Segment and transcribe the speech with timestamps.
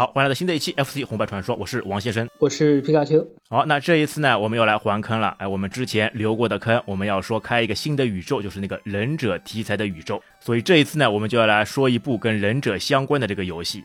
[0.00, 3.22] 好，欢迎来到新的一期 FC 红白传说，我是王先生，我是皮卡丘。
[3.50, 5.36] 好，那这一次呢，我们又来还坑了。
[5.38, 10.18] 哎，我们之前留过的坑，我们要说开一个新的宇宙，就是那个忍者题材的宇宙。
[10.40, 13.84] 所以这一次呢，我们就要来说一部跟忍者相关的这个游戏。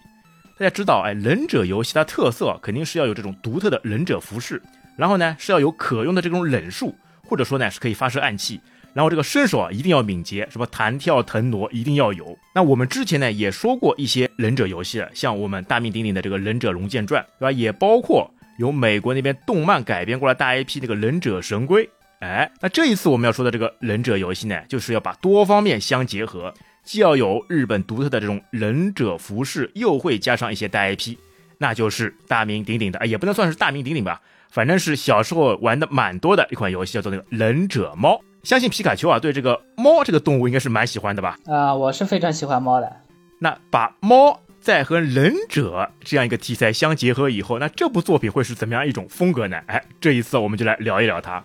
[0.58, 4.62] 大家知道，哎，忍者游戏它特色肯定是要有这种独特的忍者服饰，
[4.96, 6.96] 然后呢是要有可用的这种忍术，
[7.26, 8.62] 或者说呢是可以发射暗器。
[8.96, 12.38] 然后这个身手啊一定要敏捷，什么弹跳腾挪一定要有。
[12.54, 17.52] 那我们之前呢也说过一些忍者游戏了，像我们大名鼎鼎的这个《忍者龙剑传》，对吧？
[17.52, 21.86] 也包括由美国那边动漫改编过来大 IP 那个《忍者神龟》。
[22.22, 26.54] 哎，那这一次我们要说的这个忍者游戏呢，就是要把多方面相结合，
[26.86, 31.18] 既要有日本独特的这种忍者服饰，又会加上一些大 IP，
[31.58, 38.16] 那就是大名鼎鼎的，也不能算是大名鼎鼎吧，反正是小时候玩的蛮多的一款游戏，叫做那个《忍者猫》。
[38.46, 41.36] 相信皮卡丘啊，对这个猫这个动物应该是蛮喜欢的吧？
[41.48, 42.96] 啊，我是非常喜欢猫的。
[43.40, 49.58] 那把猫再和忍者这样一个题材相结合以后，那这部作品会是怎么样一种风格呢？
[49.66, 51.44] 哎，这一次我们就来聊一聊它。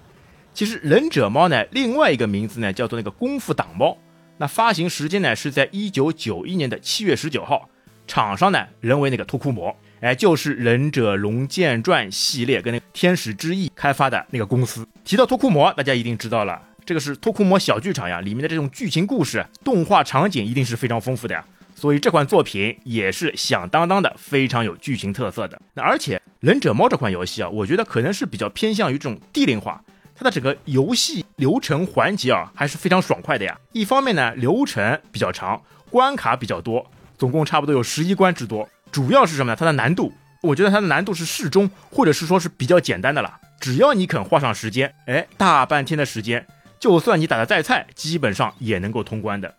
[0.52, 3.96] 其实忍者猫呢，另外一个名字呢叫做那个功夫党猫。
[4.36, 7.66] 那发行时间呢是在一九九一年的七月十九号，
[8.06, 14.86] 厂商呢人为那个托库摩，哎，就是忍者龙剑传系列跟那个天使之翼开发的那个公司。
[15.02, 16.60] 提到托库摩，大家一定知道了。
[16.90, 21.44] 这个是托库摩小剧场呀，里面的这种剧情故事、动画场景一定是非常丰富的呀，
[21.76, 25.62] 所以这款作品也是响当当的，非常有剧情特色的。
[25.74, 29.80] 那而且《忍者猫》这款游戏啊，我觉得可能是比较偏向于这种低龄化，
[30.16, 33.56] 它的整个游戏流程环节啊还是非常爽快的呀。
[33.70, 36.84] 一方面呢，流程比较长，关卡比较多，
[37.16, 38.68] 总共差不多有十一关之多。
[38.90, 39.56] 主要是什么呢？
[39.56, 43.38] 它的难度，我觉得它的难度是适中，或者是说是比较简单的了。
[43.60, 46.44] 只要你肯花上时间，哎，大半天的时间。
[46.80, 49.54] 就算你打的再菜，基本上也能够通关的。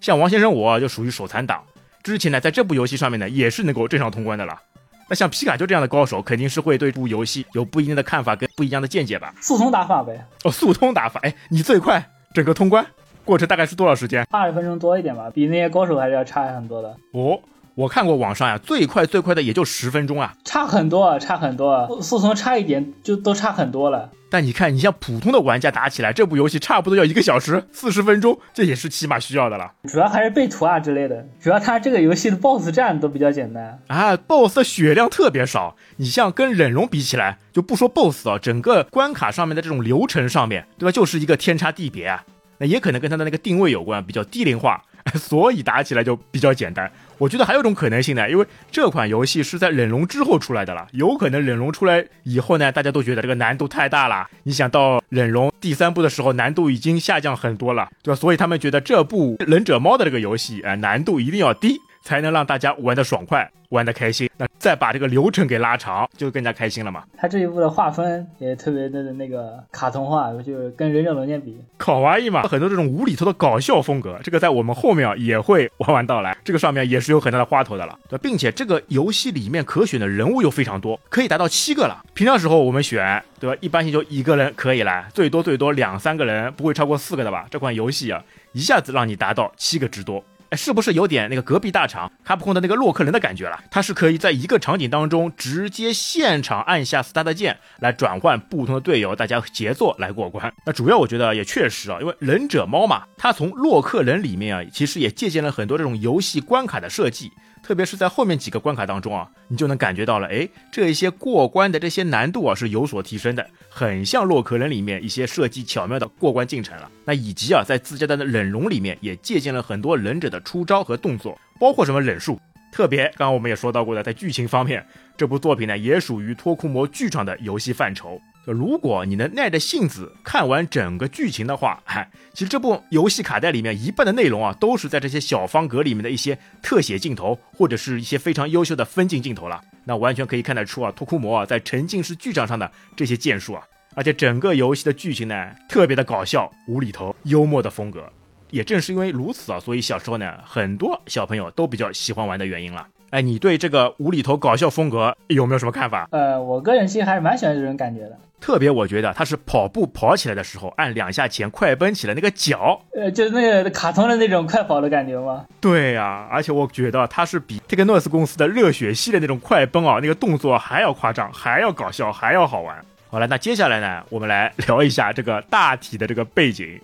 [0.00, 1.62] 像王先生我就属于手残党，
[2.02, 4.60] 之前呢在这部游戏上面呢也是能够正常通关的了。
[5.08, 9.32] 那像皮卡丘这样的高手，肯定是会对这部游戏有不一样的看法跟不一样的见解吧？
[9.40, 10.26] 速通打法呗。
[10.42, 12.84] 哦，速通打法，哎，你最快整个通关
[13.24, 14.26] 过程大概是多少时间？
[14.30, 16.96] 二十分钟多一点吧，比那些高手还是要差很多的。
[17.12, 17.40] 哦。
[17.78, 24.10] 我看过网上呀，最快最快的也就十分钟啊，差很多，差很多，速通差一点就都差很多了。
[24.28, 29.70] 但你看，你像普通的玩家打起来，这部游戏差不多要一个小时四十分钟，这也是起码需要的了。
[29.84, 35.76] 主要还是背图啊之类的，主要它这个游戏的 BOSS 战都比较简单啊，BOSS 的血量特别少。
[35.98, 42.24] 你像跟忍龙比起来，就不说 BOSS 啊，整个关卡上面的这种流程上面对吧，就是一个天差地别啊。
[42.60, 44.82] 那也可能跟它的那个定位有关，比较低龄化。
[45.14, 46.90] 所以打起来就比较简单。
[47.18, 54.26] 我觉得还有种可能性呢，因为这款游戏是在忍龙之后出来的了，有可能忍龙出来以后呢，大家都觉得这个难度太大了。
[54.44, 58.16] 你想到忍龙第三部的时候，难度已经下降很多了，对吧？
[58.16, 61.80] 所以他们觉得这部忍者猫的这个游戏，啊，难度一定要低。
[62.02, 64.28] 才能让大家玩的爽快，玩的开心。
[64.36, 67.04] 那再把这个流程给拉长，就更加开心了嘛。
[67.16, 76.36] 它这一部的画风也特别的那个卡通化，就是跟忍者龙剑比，卡哇伊嘛，很多这种无厘头的搞笑风格，这个在我们后面也会玩玩到来。
[76.44, 82.04] 这个上面也是有很大的花头的了，对，并且这个游戏里面可选的人物又非常多，可以达到七个了。
[82.14, 83.56] 平常时候我们选，对吧？
[83.60, 87.46] 一般性就一个人可以了，最多最多两三个人，不会超过四个的吧？
[87.50, 88.22] 这款游戏啊，
[88.52, 90.22] 一下子让你达到七个之多。
[90.50, 93.58] 哎，是不是有点那个隔壁大厂卡普空的那个洛克人的感觉了？
[93.70, 100.50] 它是可以在一个场景当中直接现场按下 Start 键来转换不同的队友，大家协作来过关。
[100.64, 107.30] 那主要我觉得也确实啊，因为忍者猫嘛，它从洛克人里面啊，其实也借鉴了很多这种游戏关卡的设计。
[107.60, 113.46] 特别是在后面几个关卡当中啊，你就能感觉到了，哎，这一些过关的这些难度啊是有所提升的，
[113.78, 116.90] 很像洛克人里面一些设计巧妙的过关进程了。
[117.04, 122.40] 那以及啊，在自家的忍龙里面也借鉴了很多忍者的出招和动作，包括什么忍术。
[122.78, 124.86] 特别刚刚我们也说到过的，在剧情方面，
[125.16, 128.22] 这部作品呢也属于托库摩剧场的游戏范畴。
[128.44, 139.60] 如果你能耐着性子看完整个剧情的话，哎，其实这部游戏卡带里面一半的内容啊，都是在这些小方格里面的一些特写镜头，或者是一些非常优秀的分镜镜头了。
[139.84, 143.64] 那完全可以看得出啊，托库摩啊在沉浸式剧场上的这些建树啊，
[143.96, 148.08] 而且整个游戏的剧情呢，特别的搞笑、无厘头、幽默的风格。
[148.50, 152.86] 也正是因为如此啊，所以小时候呢，很多小朋友都比较喜欢玩的原因了。
[153.10, 156.08] 哎，你对这个无厘头搞笑风格有没有什么看法？
[156.10, 158.18] 呃，我个人其实还是蛮喜欢这种感觉的。
[158.40, 165.44] 特别我觉得他是跑步跑起来的时候按两下前快奔起来那个脚，呃，就是那个卡通的那种快跑的感觉吗？
[165.60, 172.76] 对呀，而且我觉得他是比 Technos 公司的热血系列那种快奔啊，那个动作还要夸张，还要搞笑，还要好玩。
[173.10, 176.78] 好了，那接下来呢，我们来聊一下这个大体的这个背景。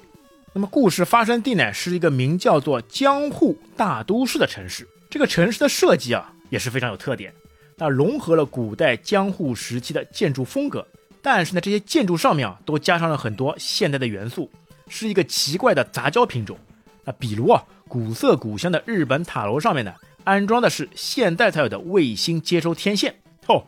[0.56, 4.88] 那么故事发生地呢，是一个名叫做江户大都市的城市。
[5.10, 7.34] 这个城市的设计啊，也是非常有特点。
[7.76, 10.86] 那融合了古代江户时期的建筑风格，
[11.20, 14.48] 但是呢，这些建筑上面啊都加上了很多现代的元素，
[14.86, 16.56] 是一个奇怪的杂交品种。
[17.04, 19.92] 那比如啊，古色古香的日本塔楼上面呢，
[20.22, 23.12] 安装的是现代才有的卫星接收天线。
[23.48, 23.64] 哦，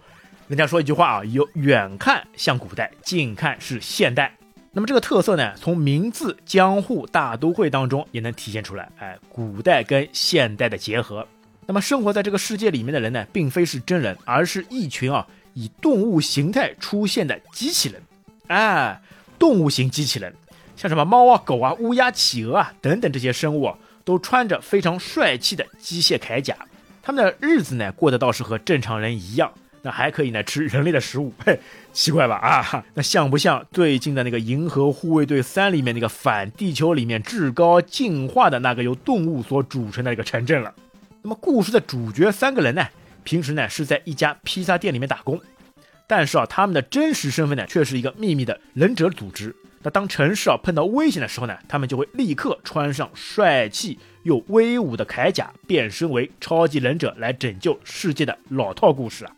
[0.47, 4.37] 人家说一句话啊，有远看像古代，近看是现代。
[4.77, 8.87] 那么这个特色呢，从名字江户大都会当中也能体现出来。
[8.99, 11.27] 哎，古代跟现代的结合。
[11.65, 18.03] 那么生活在这个世界里面的人呢，并非是真人，而是一群啊以动物形态出现的机器人。
[18.49, 19.01] 哎，
[19.39, 20.35] 动物型机器人，
[20.77, 26.55] 像什么猫啊、狗啊、乌鸦、企鹅啊等等这些生物啊，都穿着非常帅气的机械铠甲。
[27.01, 29.51] 他们的日子呢，过得倒是和正常人一样，
[29.87, 31.33] 那还可以呢吃人类的食物。
[31.45, 31.57] 嘿，
[31.93, 32.35] 奇怪吧？
[32.39, 40.75] 啊，那像不像最近的那个《银河护卫队三》里面那个反地球里面至高进化的那个由动物所组成的一个城镇了？
[41.23, 42.85] 那么故事的主角三个人呢，
[43.23, 45.41] 平时呢是在一家披萨店里面打工，
[46.09, 49.55] 但是啊，他们的真实身份呢却是一个秘密的忍者组织。
[49.85, 59.31] 那当城市啊碰到危险的时候呢，他们就会立刻穿上帅气又威武的铠甲，变身为超级忍者来拯救世界的老套故事啊。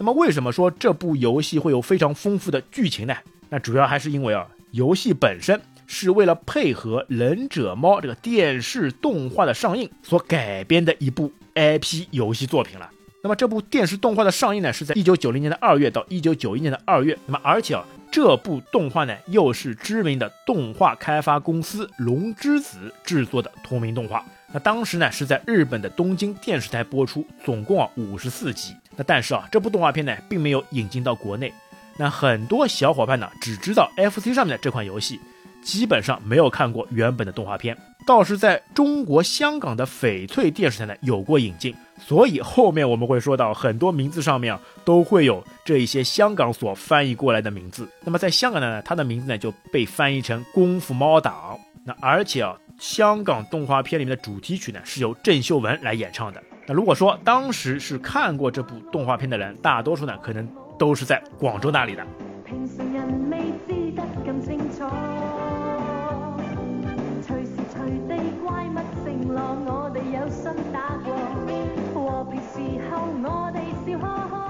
[0.00, 3.14] 那么为什么说这部游戏会有非常丰富的剧情呢？
[3.50, 5.60] 那主要还是因为啊，游戏本身。
[5.92, 12.88] 是为了配合《忍者猫》这个电视动画的上映所改编的一部 IP 游戏作品了。
[13.24, 17.18] 那么这部电视动画的上映呢，是在一九九零年的二月到一九九一年的二月。
[17.26, 24.24] 那么而且啊，这部动画呢，又是知名的动画开发公司龙之子制作的同名动画。
[24.52, 28.76] 那当时呢，是在日本的东京电视台播出，总共啊五十四集。
[29.06, 31.52] 但是啊，这部动画片呢，并没有引进到国内。
[31.96, 35.20] 那很多小伙伴呢，只知道 FC 上面的这款游戏。
[35.62, 37.76] 基本上没有看过原本的动画片，
[38.06, 47.86] 倒是在中国香港的翡翠电视台呢有过引进，所以后面我们会说到很多名字上面啊都会有这一些香港所翻译过来的名字。
[48.02, 51.60] 那么在香港呢，它的名字呢就被翻译成功夫猫党。
[51.84, 56.42] 那而且啊，香港动画片里面的主题曲呢是由郑秀文来演唱的。
[56.70, 62.06] 那如果说当时是看过这部动画片的人，大多数呢可能都是在广州那里的。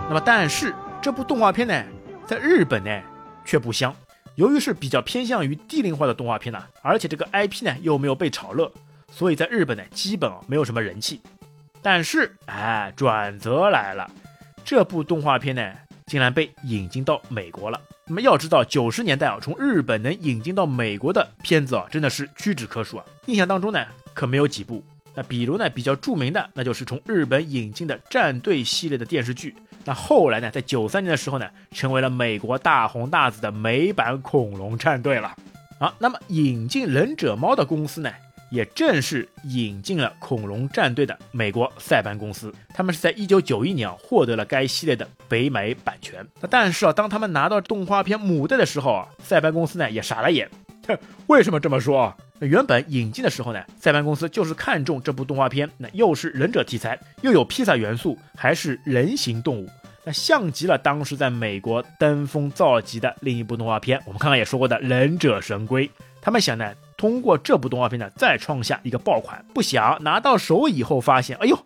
[0.07, 1.83] 那么，但是这部动画片呢，
[2.27, 3.01] 在日本呢
[3.47, 3.95] 却不香。
[4.35, 8.71] 由于是比较偏向于低龄化的动画片呢，而且这个 IP 呢又没有被炒热，
[9.11, 11.23] 所以在日本呢基本没有什么人气。
[11.83, 14.11] 但是，哎，转折来了，
[14.65, 15.73] 这部动画片呢
[16.07, 17.81] 竟然被引进到美国了。
[18.07, 23.05] 那么要知道，九十年代啊，从日本能引进到美国的片子啊，真的是屈指可数啊。
[23.27, 24.85] 印象当中呢，可没有几部。
[25.15, 29.55] 那比如呢，比较著名的，那就是从日本引进的战队系列的电视剧。
[29.85, 35.35] 那后来呢，在九三年的时候呢，成为了美国大红大紫的美版恐龙战队了。
[35.79, 38.11] 好，那么引进忍者猫的公司呢，
[38.51, 42.53] 也正式引进了恐龙战队的美国塞班公司。
[42.75, 46.27] 他们是在一九九一年，获得了该系列的北美版权。
[46.41, 50.49] 那但是啊，当他们拿到动画片母带的时候啊，塞班公司呢也傻了眼。
[51.29, 52.17] 为什么这么说啊？
[52.41, 59.69] 那原本引进的时候呢，塞班公司就是看中这部动画片，那又是忍者题材，又有披萨元素，还是人形动物，
[60.05, 65.87] 那像极了当时在美国登峰造极的另一部动画片，我们刚刚也说过的《忍者神龟》。
[66.21, 69.43] 他们想呢，通过这部动画片呢，再创下一个爆款。
[69.55, 71.59] 不想拿到手以后发现，哎呦，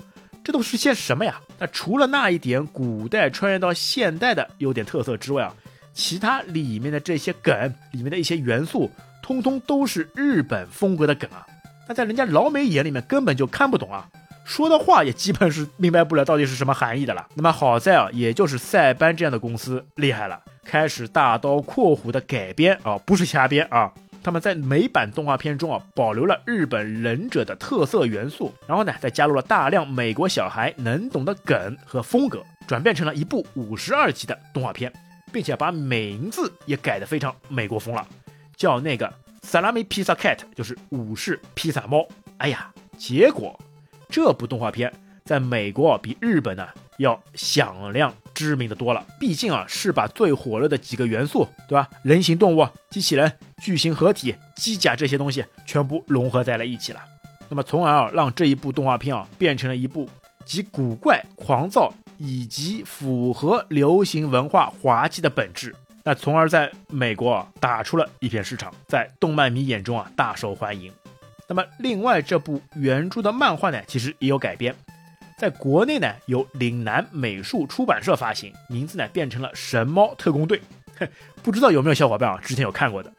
[0.45, 1.41] 这都是些什么呀？
[1.59, 5.53] 那除了那一点古代穿越到现代的有点特色之外啊，
[5.93, 8.89] 其他里面的这些梗里面的一些元素。
[9.21, 11.45] 通通都是日本风格的梗啊，
[11.89, 14.07] 那在人家老美眼里面根本就看不懂啊，
[14.45, 17.27] 说的话也基本是明白不了到底是什么含义的了。
[17.35, 23.91] 那么好在啊，也就是塞班这样的公司厉害了，开始大刀阔斧的改编啊，不是瞎编啊。
[24.25, 34.91] 他们在美版动画片中啊，保留了日本忍者的特色元素，然后呢，再加入了大量美国小孩能懂的梗和风格，转变成了一部五十二集的动画片，
[35.31, 38.09] 并且把名字也改得非常美国风了。
[38.57, 39.13] 叫那个
[39.43, 42.09] Salami Pizza Cat，就是武士披萨猫。
[42.39, 43.61] 哎呀，结果
[44.09, 44.91] 这部动画片
[45.27, 46.67] 在美国比日本呢
[46.97, 49.05] 要响亮知名的多了。
[49.19, 51.89] 毕竟啊，是把最火热的几个元素，对吧？
[52.03, 57.01] 人形动物、机器人、巨型合体、机甲这些东西全部融合在了一起了。
[57.49, 60.09] 那么，从而啊，让这一部动画片啊变成了一部
[60.45, 65.75] 集古怪、狂躁以及符合流行文化滑稽的本质。
[66.03, 70.93] 那从而在美国啊打出了一片市场，在动漫迷眼中啊大受欢迎。
[71.47, 74.75] 那么另外这部原著的漫画呢，其实也有改编。
[75.37, 80.61] 在国内呢由岭南美术出版社发行，名字呢变成了《神猫特工队》。
[81.43, 83.13] 不知道有没有小伙伴啊之前有看过的？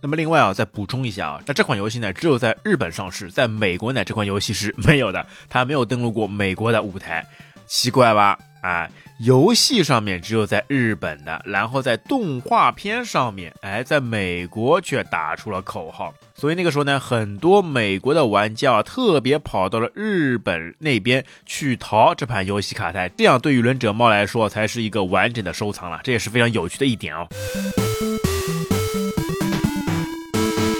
[0.00, 7.26] 那么另外啊，再补充一下啊，那这款游戏呢只有在日本上市，在美国呢这款游戏是没有的，它没有登陆过美国的舞台，
[7.68, 8.38] 奇怪吧？
[8.60, 8.88] 啊，
[9.20, 16.12] 游戏上面只有在日本的，然后在动画片上面，哎，在美国却打出了口号。
[16.34, 27.28] 所以那个时候呢，很多美国的玩家特别跑到了日本那边去淘这盘游戏卡带，这样对于忍者猫来说才是一个完整的收藏了，这也是非常有趣的一点哦。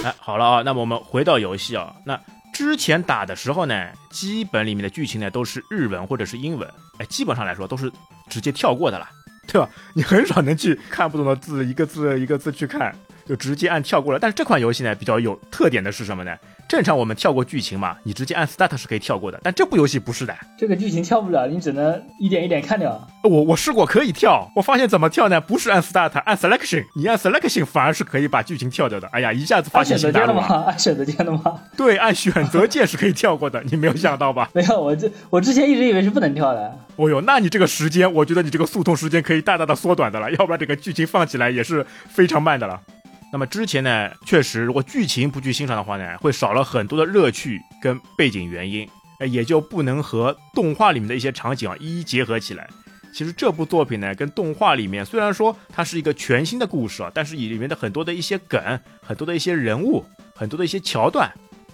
[0.03, 2.19] 哎，好了啊，那么我们回到游戏啊，那
[2.59, 7.89] 之前打的时候呢，基本里面的剧情呢都是日文或者是英文，哎，基本上来说都是
[8.29, 9.09] 直接跳过的了，
[9.47, 9.69] 对吧？
[9.93, 12.93] 你很少能去看不懂的字，一个字一个字去看。
[13.25, 16.35] 就直接按跳过了，但是这款游戏呢比较有特点的是什么呢？
[16.69, 23.07] 正常我们跳过剧情嘛，你直接按 start 是可以跳过的，但这部游戏不是的，这个剧情跳不了，你只能一点一点看掉。
[23.23, 25.41] 我我试过可以跳，我发现怎么跳呢？
[25.41, 29.07] 不是按 start，按 selection，你按 selection 反而是可以把剧情跳掉的。
[29.07, 30.63] 哎呀，一下子发现 选择键了吗？
[30.67, 31.59] 按选择键了吗？
[31.75, 34.47] 对，按选择键是可以跳过的，你没有想到吧？
[34.53, 36.77] 没有，我这我之前一直以为是不能跳的。
[36.97, 42.79] 哦哟，那你这个时间，我觉得你这个速通时间可以大大的缩短的了，要不然这个剧情放起来也是非常慢的了。
[43.31, 52.67] 那么之前呢，确实如果剧情不去欣赏的话呢，会少了很多的乐趣跟背景原因，哎，也就不能和动画里面的一些场景啊一一结合起来。
[53.13, 60.05] 其实这部作品呢，跟动画里面虽然说它是一个全新的故事啊，但是里面的很多的一些梗、很多的一些人物、
[60.35, 61.31] 很多的一些桥段，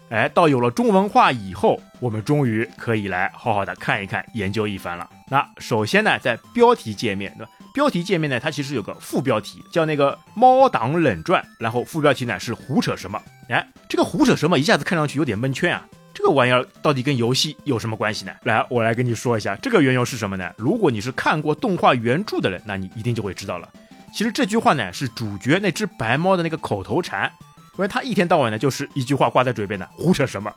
[0.10, 5.10] 哎，到有了中文化以后，我们终于可以来好好的看一看、研究一番了。
[5.30, 7.52] 那首先呢，在标题界面对吧？
[7.76, 13.22] 标题界面呢，它其实有个副标题，叫那个《猫党冷传》，然后副标题呢是胡扯什么？
[13.50, 15.86] 哎，这个胡扯什么一下子看上去有点蒙圈啊！
[16.14, 18.32] 这个玩意儿到底跟游戏有什么关系呢？
[18.44, 20.50] 来，我来跟你说一下，这个缘由是什么呢？
[20.58, 23.68] 如果你是看过动画原著的人，那你一定就会知道了。
[24.14, 27.30] 其实这句话呢是主角那只白猫的那个口头禅，
[27.78, 30.50] 因为他一天到晚呢就是一句话挂在嘴边的，胡扯什么。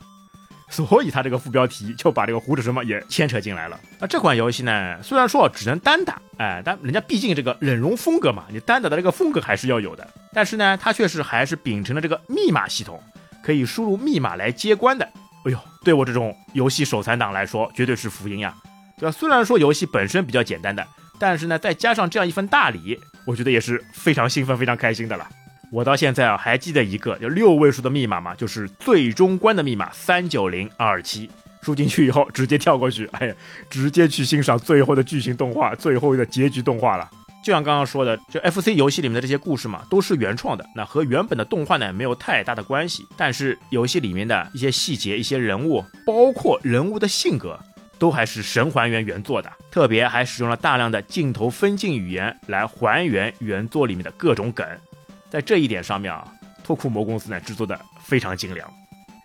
[0.69, 3.79] 所以他这个副标题就把这个胡子什么也牵扯进来了。
[3.99, 10.07] 那这款游戏呢，虽然说只能单打，哎，但人家毕竟这个忍容风格嘛，你单打的这个风格还是要有的。
[10.31, 13.01] 但是呢，它确实还是秉承了这个密码系统，
[13.43, 15.05] 可以输入密码来接关的。
[15.45, 18.53] 哎呦，对我这种游戏手残党来说，绝对是福音呀，
[18.99, 19.11] 对吧？
[19.11, 20.85] 虽然说游戏本身比较简单的，
[21.17, 25.27] 但是呢，再加上这样一份大礼，我觉得也是非常兴奋、非常开心的了。
[25.71, 31.29] 我到现在啊还记得一个就六位数的密码嘛，就是最终关的密码三九零二七，
[31.61, 33.35] 输进去以后直接跳过去， 哎呀，
[33.69, 37.09] 直接去欣赏最后的剧情动画、最后的结局动画了。
[37.41, 43.05] 就像刚刚说的，就 FC 游戏里面的这些故事嘛，都是原创的，那和原本的动画呢没有太大的关系。
[43.15, 47.57] 但是游戏里面的一些细节、一些人物，包括人物的性格，
[47.97, 49.49] 都还是神还原原作的。
[49.71, 54.67] 特别还使用了大量的镜头分镜语言来还原原作里面的各种梗。
[55.29, 56.27] 在这一点上面啊，
[56.63, 58.67] 托库摩公司呢制作的非常精良。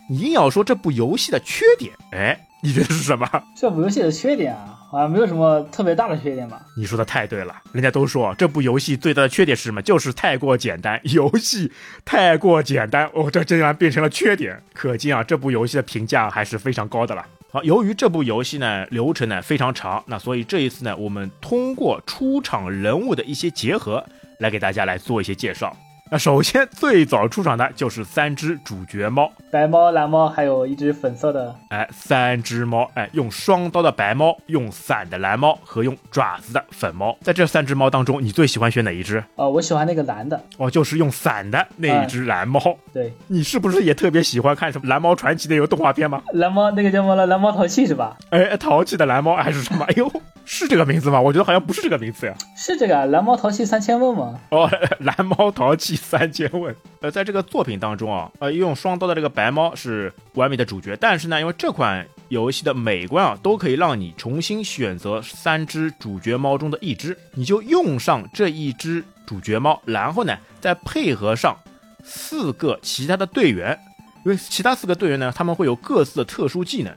[0.08, 3.26] 你硬要说这部游戏的缺点，哎， 你觉得是什么？
[3.56, 6.60] 这部游戏的缺点啊，好像没有什么特别大的缺点吧？
[6.76, 9.80] 你说的太对了，人家都说这部游戏最大的缺点是什么？
[9.80, 11.72] 就是太过简单，游戏
[12.04, 13.10] 太过简单。
[13.14, 17.24] 哦，这竟然变成了缺点，可见啊，这部游戏的评价还是非常高的了。
[17.50, 24.04] 好，由于这部游戏呢流程呢非常长，那所以这一次呢，我们通过出场人物的一些结合，
[24.40, 25.74] 来给大家来做一些介绍。
[26.10, 31.54] 那首先最早出场的就是三只主角猫，白猫、蓝猫，还有一只粉色的。
[31.70, 37.16] 哎，三只猫，哎，用双刀的白猫，用伞的蓝猫和用爪子的粉猫。
[37.22, 39.24] 在这三只猫当中，你最喜欢选哪一只？
[39.36, 40.38] 哦，我喜欢那个蓝的。
[40.58, 42.60] 哦，就是用伞的那一只蓝猫。
[42.92, 46.22] 对，你是不是也特别喜欢看什么《蓝猫传奇》的有动画片吗？
[46.34, 47.26] 蓝猫那个叫什么了？
[47.26, 48.16] 蓝猫淘气是吧？
[48.28, 49.84] 哎，淘气的蓝猫还是什么？
[49.88, 50.12] 哎呦。
[50.46, 51.18] 是这个名字吗？
[51.18, 52.34] 我觉得好像不是这个名字呀。
[52.54, 54.38] 是这个蓝猫淘气三千问吗？
[54.50, 54.70] 哦，
[55.00, 56.74] 蓝猫淘气第三千问。
[56.98, 60.98] 呃，在这个作品当中啊，呃，用双刀的这个白猫是完美的主角。
[61.00, 71.56] 但是呢，因为这款游戏的美观啊，都可以让你重新选择三只主角猫中的一只，你就用上这一只主角猫，然后呢，再配合上
[72.02, 73.78] 四个其他的队员，
[74.24, 76.92] 因为其他四个队员呢，他们会有各自的特殊技能。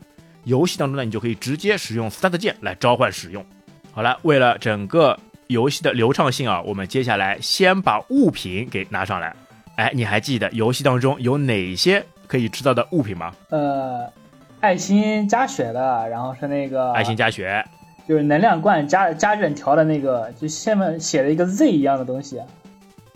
[0.46, 3.46] 游戏当中呢，你就可以直接使用 Start 键来召唤使用。
[3.92, 9.36] 好了，为了整个游戏的流畅性啊，我们接下来先把物品给拿上来。
[9.76, 13.34] 哎，你还记得游戏当中有哪些可以制造的物品吗？
[13.50, 14.12] 呃，
[14.60, 17.64] 爱心加血的，然后是那个爱心加血，
[18.08, 22.42] 就是能量罐加加忍条的那个，就下面写了一个 Z 一样的东西。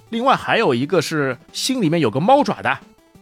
[0.09, 2.77] 另外还有一个是心里面有个猫爪的。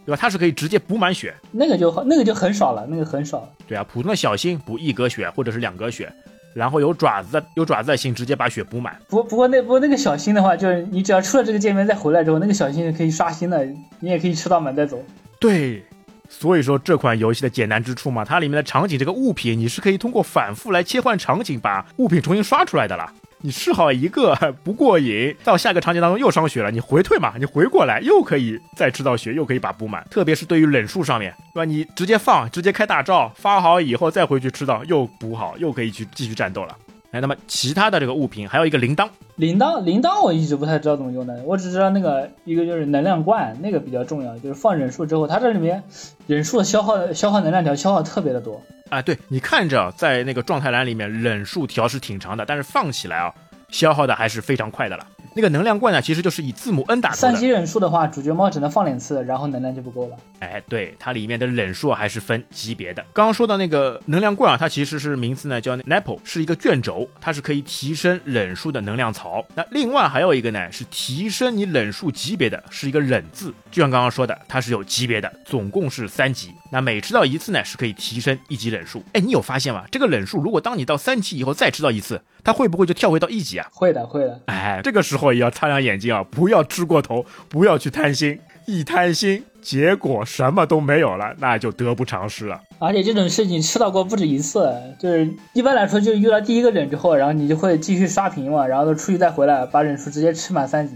[0.06, 0.18] 对吧？
[0.18, 1.32] 它是可以直接补满血。
[1.52, 3.46] 那个就那个就很少了，那个很少。
[3.68, 6.10] 对啊，普通的小心补一格血或者是两格血，
[6.54, 8.96] 然后有爪子的有爪子的星直接把血补满。
[9.08, 13.64] 不不过那不过那个小星的话，就是你只要出了这个界面再回来之后，那个小星是可以刷新的，
[14.00, 15.02] 你也可以吃到满再走。
[15.38, 15.84] 对，
[16.28, 23.12] 所以说这款游戏的简单之处嘛，它里面的场景这个物品你是可以通过反复来切换场景，把物品重新刷出来的啦。
[23.42, 30.06] 你吃好一个不过瘾，到下个场景当中又伤血了，你回退嘛，你回过来又可以再吃到血，又可以把补满。
[30.10, 31.64] 特别是对于忍术上面，对吧？
[31.64, 36.76] 你直接放，直接开大招，发好以后再回去吃到，又补好，又可以去继续战斗了。
[37.12, 45.82] 哎，那么其他的这个物品还有一个铃铛，铃铛铃铛我一直不太知道怎么用的，我只知道那个一个就是能量罐，那个比较重要，就是放忍术之后，它这里面
[46.28, 48.62] 忍术的消耗消耗能量条消耗特别的多。
[48.90, 53.34] 啊，对你看着在那个状态栏里面忍术条是挺长的，但是放起来啊，
[53.70, 55.04] 消耗的还是非常快的了。
[55.34, 57.20] 那个能量罐呢，其实就是以字母 N 打头的。
[57.20, 60.16] 三级忍术的话，主角猫只能放两次，然后能量就不够了。
[60.40, 63.04] 哎，对，它里面的忍术还是分级别的。
[63.12, 69.44] 刚刚说到那个能量罐啊，它其实是名字呢叫 Napple，是一个卷轴，它是可以提升忍术的能量槽。
[69.54, 73.52] 那另外还有一个呢，是提升你忍术级别的，是一个忍字。
[73.70, 76.50] 就像刚刚说的，它是有级别的，总共是三级。
[76.72, 79.04] 那每吃到一次呢，是可以提升一级忍术。
[79.12, 79.84] 哎，你有发现吗？
[79.90, 83.66] 这个忍术如果当你到三级以后再吃到一次，它会不会就跳回到一级啊？
[83.72, 84.40] 会的，会的。
[84.46, 92.60] 哎，这个时候也要擦亮眼睛啊，不要吃过头，不要去贪心，一贪心，结果什么都没有了，那就得不偿失了。
[92.78, 100.94] 而且这种事情吃到过不止一次，就是一般来说，就是遇到第一个忍之后，然后你就会继续刷屏嘛，然后出去再回来，把忍术直接吃满三级，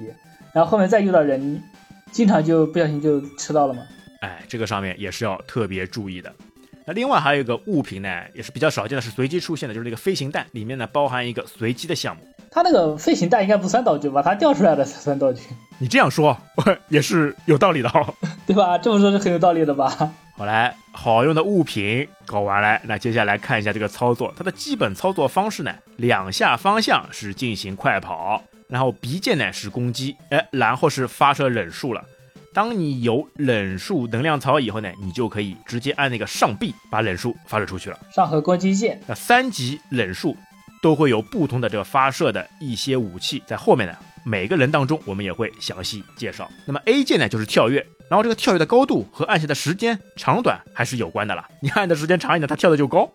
[0.54, 1.62] 然后后面再遇到人，
[2.10, 3.82] 经常就不小心就吃到了嘛。
[4.20, 6.32] 哎，这个上面也是要特别注意的。
[6.86, 12.22] 那另外还有一个物品呢，也是比较少见的，是随机出现的，就是那个飞行弹，里面呢包含一个随机的项目。
[12.50, 14.22] 它那个飞行弹应该不算道具吧？
[14.22, 15.42] 它掉出来的才算道具。
[15.78, 16.36] 你这样说
[16.88, 18.14] 也是有道理的哦，
[18.46, 18.78] 对吧？
[18.78, 20.12] 这么说是很有道理的吧？
[20.36, 32.04] 好来，好用的物品搞完了，那接下来看一下这个操作，它的基本操作方式呢，两下方向是进行快跑，然后鼻剑呢是攻击，哎，然后是发射忍术了。
[32.54, 37.98] 当你有冷术能量槽以后呢，你就可以直接按那个上臂把冷术发射出去了。
[38.14, 40.36] 上和攻击键，那三级冷术
[40.80, 46.48] 都会有不同的这个发射的一些武器，在后面呢每个人当中我们也会详细介绍。
[46.64, 51.44] 那么 A 键呢就是跳跃，然后这个跳跃的高度和按下的时间长短还是有关的了。
[51.60, 53.12] 你按的时间长一点，它跳的就高。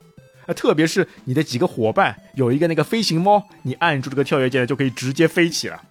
[0.47, 5.82] 啊，特别是你的几个伙伴有一个那个飞行猫，你按住这个跳跃键就可以直接飞起了。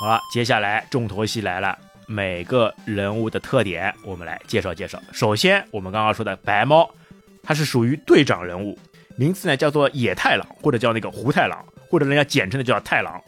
[0.00, 5.02] 好了，接下来重头戏来了，每个人物的特点我们来介绍介绍。
[5.12, 6.88] 首先，我们刚刚说的白猫，
[7.42, 8.78] 它是属于队长人物，
[9.16, 13.20] 名字呢叫做野太郎，或者叫那个胡太郎，或者人家简称的叫太郎。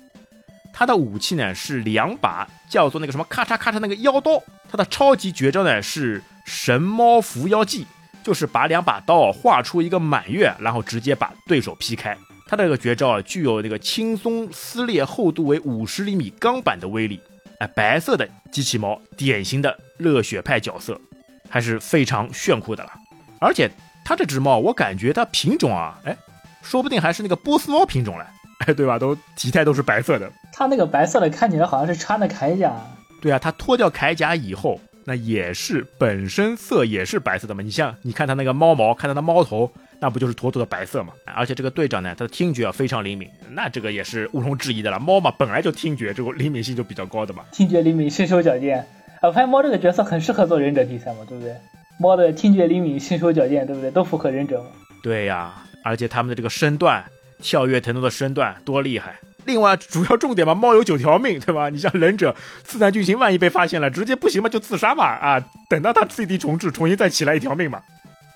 [0.72, 7.84] 他的武器呢是两把叫做那个什么咔嚓咔嚓那个妖刀，他的超级绝招呢是神猫伏妖技，
[8.22, 12.16] 就是把两把刀画出一个满月，然后直接把对手劈开。
[12.50, 17.20] 他的这个绝招啊，具有那个轻松撕裂厚度为五十厘米钢板的威力。
[17.60, 21.00] 哎，白色的机器猫，典型的热血派角色，
[21.48, 22.90] 还是非常炫酷的了。
[23.38, 23.70] 而且
[24.04, 26.16] 它这只猫，我感觉它品种啊，哎，
[26.60, 28.24] 说不定还是那个波斯猫品种嘞，
[28.66, 28.98] 哎，对吧？
[28.98, 30.28] 都体态都是白色的。
[30.52, 32.74] 它那个白色的看起来好像是穿的铠甲。
[33.22, 37.62] 对啊，它脱掉铠甲以后，那也是本身色也是白色的嘛。
[37.62, 39.70] 你像你看它那个猫毛，看它的猫头。
[40.00, 41.12] 那不就是妥妥的白色嘛？
[41.26, 44.98] 而且这个队长呢，他的听觉啊非常灵敏，那这个也是毋庸置疑的了。
[44.98, 47.44] 猫嘛，本来就听觉这个灵敏性就比较高的嘛。
[47.52, 48.84] 听觉灵敏，身手矫健。
[49.22, 51.54] 我发现猫这个角色很适合做忍者题材嘛，对不对？
[51.98, 53.90] 猫的听觉灵敏，身手矫健，对不对？
[53.90, 54.68] 都符合忍者嘛。
[55.02, 55.52] 对呀，
[55.84, 57.04] 而且他们的这个身段，
[57.42, 59.16] 跳跃腾挪的身段多厉害。
[59.44, 61.68] 另外，主要重点嘛，猫有九条命，对吧？
[61.68, 62.34] 你像忍者
[62.64, 65.42] 四难剧情，万一被发现了，直接不行嘛，就自杀嘛啊！
[65.68, 67.82] 等到他 CD 重置，重新再起来一条命嘛。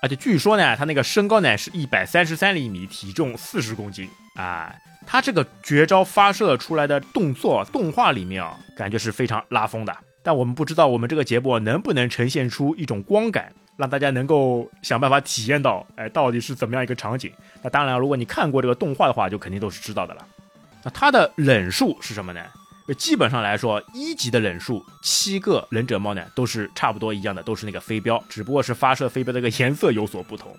[0.05, 4.71] 而且据说呢，他那个身高呢是一百三十三厘米，体重四十公斤啊。
[5.03, 9.97] 他这个绝招发射出来的动作动画里面啊，感觉是非常拉风的。
[10.21, 17.31] 但我们不知道我们这个节目能不能呈现出一种光感，让大家能够想办法体验到，哎，到底是怎么样一个场景。
[17.63, 20.23] 那当然，如果你看过这个动画的话，就肯定都是知道的了。
[20.83, 22.41] 那他的忍术是什么呢？
[22.93, 30.55] 基本上来说，一级的忍术七个忍者猫呢都是差不多一样的，都是那个飞镖，只不过是发射飞镖的个颜色有所不同。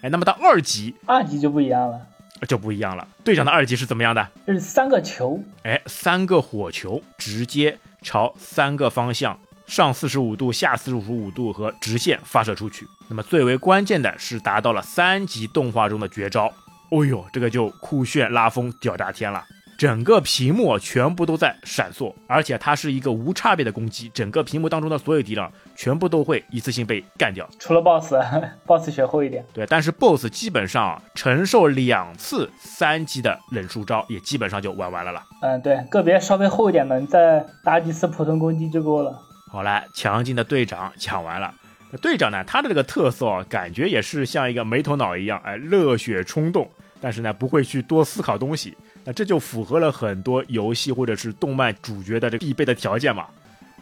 [0.00, 2.00] 哎，那么到二级，二级就不一样了，
[2.46, 3.06] 就不一样了。
[3.22, 4.26] 队长的二级是怎么样的？
[4.46, 12.86] 是三个球，哎，三个火球直接朝三个方向上四十五度、下四十五度和直线发射出去。
[13.08, 16.50] 那么最为关键的是达到了三级动画中的绝招。
[16.90, 19.44] 哦呦，这个就酷炫拉风屌炸天了！
[19.78, 27.48] 整个屏幕全部都在闪烁，而且它是一个无差别的攻击，整个屏幕当中的所有敌人全部都会一次性被干掉。
[27.60, 29.46] 除了 BOSS，BOSS 血厚一点。
[29.54, 35.22] 对，但是 BOSS 基本上承受两次三级的冷术招，也基本上就玩完了了。
[35.42, 39.16] 嗯，对，个别稍微厚一点的，你再打几次普通攻击就够了。
[39.52, 41.54] 好了，强劲的队长抢完了。
[42.02, 46.68] 队长呢，他的这个特色感觉也是像一个没头脑一样，哎，热血冲动，
[47.00, 48.76] 但是呢不会去多思考东西。
[49.08, 53.24] 那这就符合了很多游戏或者是动漫主角的这必备的条件嘛，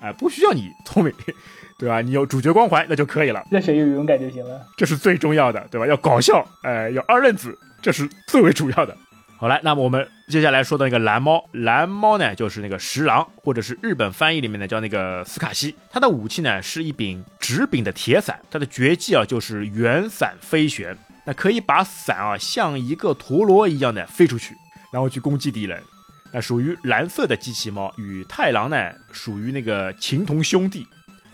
[0.00, 1.12] 哎，不需要你聪明，
[1.76, 2.00] 对吧？
[2.00, 5.86] 你有主角光环那就可以了，热血又勇敢就行了，这是最重要的，对吧？
[5.88, 8.96] 要搞笑，哎，要二愣子，这是最为主要的。
[9.36, 15.74] 好来，那么我们接下来说的那个蓝猫，蓝猫呢就是那个十郎，或者是日本翻译里面呢叫那个斯卡西。
[15.90, 24.54] 他的武器呢是一柄直柄的铁伞，他的绝技啊就是圆伞飞旋，那可以把伞啊像一个陀螺一样的飞出去，
[24.92, 25.83] 然后去攻击敌人。
[26.33, 30.87] 那属于蓝色的机器猫，与太郎呢属于那个情同兄弟，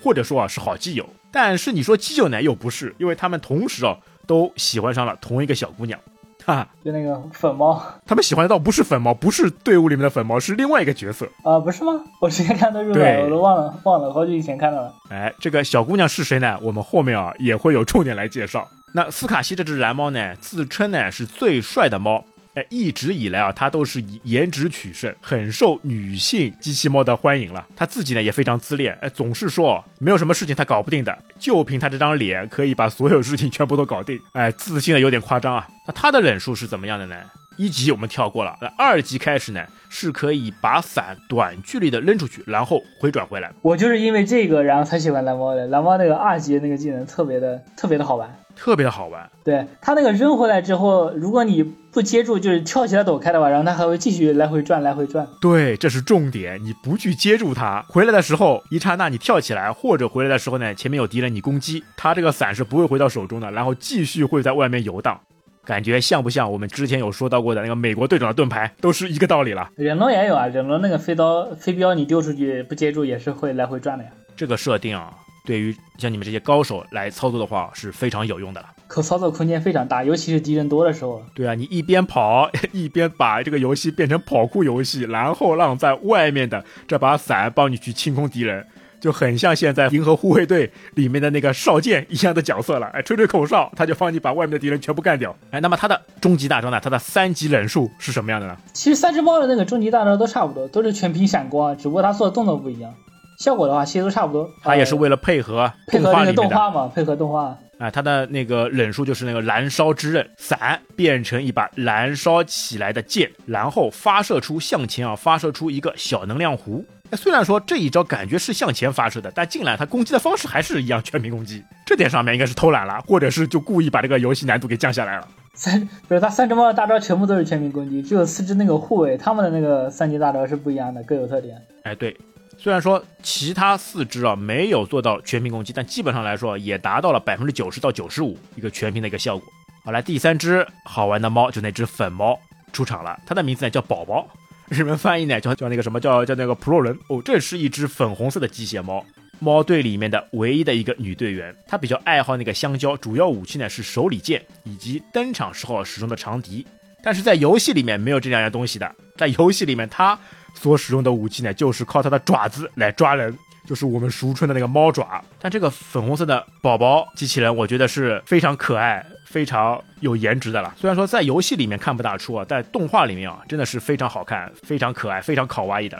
[0.03, 1.09] 或者说啊是好基友。
[1.31, 5.99] 但是你说基友呢又不是，因为他们同时啊都 喜欢上了同一个小姑娘。
[6.45, 11.93] 哈，就那个粉猫，他们喜欢的倒不是粉猫，不是队伍里面的粉猫，是另外一个角色啊，不是吗？
[12.21, 14.93] 我之前看的入海，我都忘了，忘了，好久以前看到了。
[15.09, 16.59] 哎，这个小姑娘是谁呢？
[16.61, 18.69] 我们后面啊也会有重点来介绍。
[18.93, 22.25] 那斯卡西这只蓝猫呢，自称呢是最帅的猫。
[22.55, 27.67] 哎，一直以来啊，他都是以颜值取胜，很受女性机器猫的欢迎了。
[27.75, 34.21] 他自己呢也非常自恋，哎，总是说没有什么事情他搞不定的，就凭他这张脸可以把所有事情全部都搞定。
[34.33, 35.67] 哎，自信的有点夸张啊。
[35.87, 37.17] 那他的忍术是怎么样的呢？
[37.59, 43.53] 一级我们跳过了，那二级开始呢是可以把伞短距离的扔出去，然后回转回来。
[43.61, 45.67] 我就是因为这个，然后才喜欢蓝猫的。
[45.67, 48.35] 蓝猫那个二级那个技能特别的特别的好玩。
[48.63, 55.27] 特别的好玩，对它那个扔回来之后，如果你不接住，就是跳起来躲开的话，然后它还会继续来回转，来回转。
[55.41, 65.19] 对，这是重点，你不去接住它，回来的时候一刹那你跳起来，或者回来的时候呢，前面有敌人你攻击，它这个伞是不会回到手中的，然后继续会在外面游荡。
[65.65, 69.69] 感觉像不像我们之前有说到过的那个美国队长的盾牌，都是一个道理了。
[69.75, 74.11] 忍龙也有啊，忍龙那个飞刀飞镖你丢出去不接住也是会来回转的呀。
[74.37, 75.13] 这个设定啊。
[75.45, 81.23] 对于像你们这些高手来操作的话是非常有用的了，可操作空间非常大，尤其是敌人多的时候。
[81.35, 88.65] 对啊，你一边跑一边把这个游戏变成跑酷游戏，然后让在外面的这把伞帮你去清空敌人，
[89.01, 92.87] 就很像现在《银河护卫队》里面的那个少剑一样的角色了。
[92.93, 95.35] 哎，吹吹口哨，他就帮你把外面的敌人全部干掉。
[95.51, 96.79] 哎，那么他的终极大招呢？
[96.81, 98.57] 他的三级忍术是什么样的呢？
[98.73, 102.95] 其实三只猫的那个终极大招都差不多，都是全屏闪光，只不过他做的动作不一样。
[103.43, 104.49] 效果的话，其实都差不多。
[104.63, 107.59] 它也是为了配合配合那个动画嘛，配合动画。
[107.79, 116.85] 啊，它的那个忍术就是那个燃烧之刃，伞变成一把燃烧起来的剑，然后发射出向前啊，发射出一个小能量弧。
[117.15, 121.65] 虽然说这一招感觉是向前发射的，但进来他攻击的方式还是一样全屏攻击。
[121.85, 125.27] 这点上面应该是偷懒了，或者是就故意把这个游戏难度给降下来了。
[125.55, 131.61] 三不是他三只猫的大招全部都是全屏攻击，只有四只那个护卫他们的那个三级大招是不一样的，各有特点。
[131.83, 132.17] 哎，对。
[132.63, 139.45] 虽然说其他四只啊没有做到全屏攻击，但基本上来说也达到了百分之九十到九十五一个全屏的一个效果。
[139.85, 142.39] 好，来第三只好玩的猫就那只粉猫
[142.73, 144.29] 出场了，它的名字呢叫宝宝，
[144.69, 149.05] 日文翻译呢叫叫那个什么叫叫那个普洛伦哦，这是一只粉红色的机械猫，
[149.41, 156.65] 猫队里面的唯一的一个女队员，她比较爱好那个香蕉，主要武器呢是手里剑以及登场时候使用的长笛，
[157.03, 160.17] 但是在游戏里面没有这两样东西的，在游戏里面它。
[160.55, 163.37] 所使用的武器呢，就是靠它的爪子来抓人，
[163.67, 165.23] 就是我们俗称的那个猫爪。
[165.41, 169.05] 但这个粉红色的宝宝机器人，我觉得是非常可爱。
[169.33, 175.99] 非常有颜值的了，虽然说在游戏里面看不大出啊，在动画里面啊，真的是非常好看、非常可爱、非常卡哇伊的。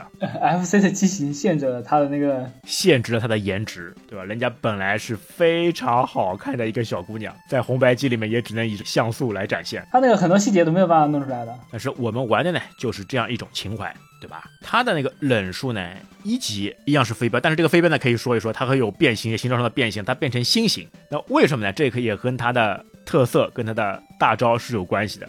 [0.61, 4.23] FC 的机型限制了它的那个，限制了它的颜值，对吧？
[4.23, 11.57] 人家本来是非常好看的一个小姑娘，在红白机里面也只能以像素来展现，它那个很多细节都没有办法弄出来的。
[11.71, 13.91] 但是我们玩的呢，就是这样一种情怀，
[14.21, 14.43] 对吧？
[14.61, 15.89] 它的那个冷数呢，
[16.21, 20.87] 一级一样是飞镖，但是这个飞镖呢，可以说一说它会有变形，形状上的变形，它变成心形。
[21.09, 21.73] 那为什么呢？
[21.73, 25.27] 这可以跟它的特色跟他的大招是有关系的，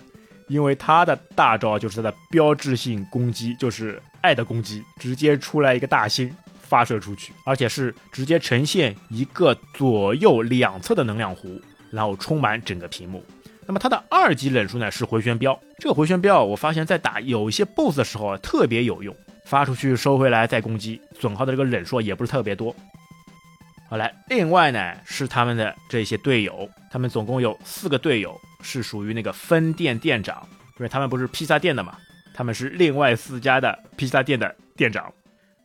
[0.49, 11.61] 因为他的大招就是他的标志性攻击，就是爱的攻击，直接出来一个大星发射出去，而且是直接呈现一个左右两侧的能量弧，
[11.91, 13.25] 然后充满整个屏幕。
[13.67, 22.75] 那么他的二级忍术呢是回旋镖，这个回旋镖啊我发现在打有一些 BOSS 的时候啊特别有用，发出去收回来再攻击，损耗的这个忍术也不是特别多。
[23.95, 30.45] 好来，另外呢是他们的这些队友，他们总共有四个队友是属于那个分店店长，
[30.79, 31.97] 因为他们不是披萨店的嘛，
[32.35, 35.15] 他们是另外四家的披萨店的店长。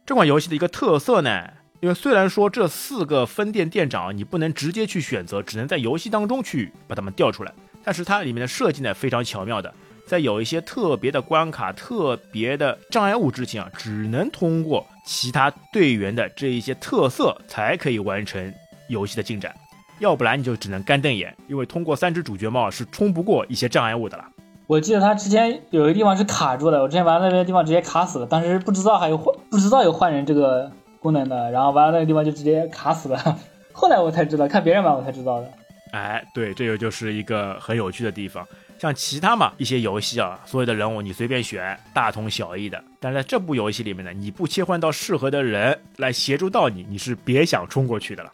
[0.06, 7.52] 这款游戏的一个特色呢，因为虽然说这四个分店店长你不能直接去选择，只能在游戏当中去把他们调出来，
[7.84, 9.74] 但是它里面的设计呢非常巧妙的，
[10.10, 18.52] 在有一些特别的关卡、特别的障碍物之前啊，只能通过其他队员的这一些特色才可以完成
[18.88, 19.54] 游戏的进展。
[20.00, 24.26] 要不然你就只能干瞪眼，因为通过三只主角猫是冲不过一些障碍物的了。
[24.66, 33.38] 我记得他之前有一个地方是卡住的，我之前玩那边地方直接卡死了，当时不知道还有换，不知道有换人这个功能的，然后玩那个地方就直接卡死了。
[33.72, 35.52] 后来我才知道，看别人玩我才知道的。
[35.92, 38.46] 哎，对，这个就是一个很有趣的地方。
[38.80, 42.82] 像其他嘛一些游戏啊，所有的人物你随便选，大同小异的。
[43.00, 48.32] 但是在这部游戏里面呢，你不切换到适合的人来协助到你，你是别想冲过去的了。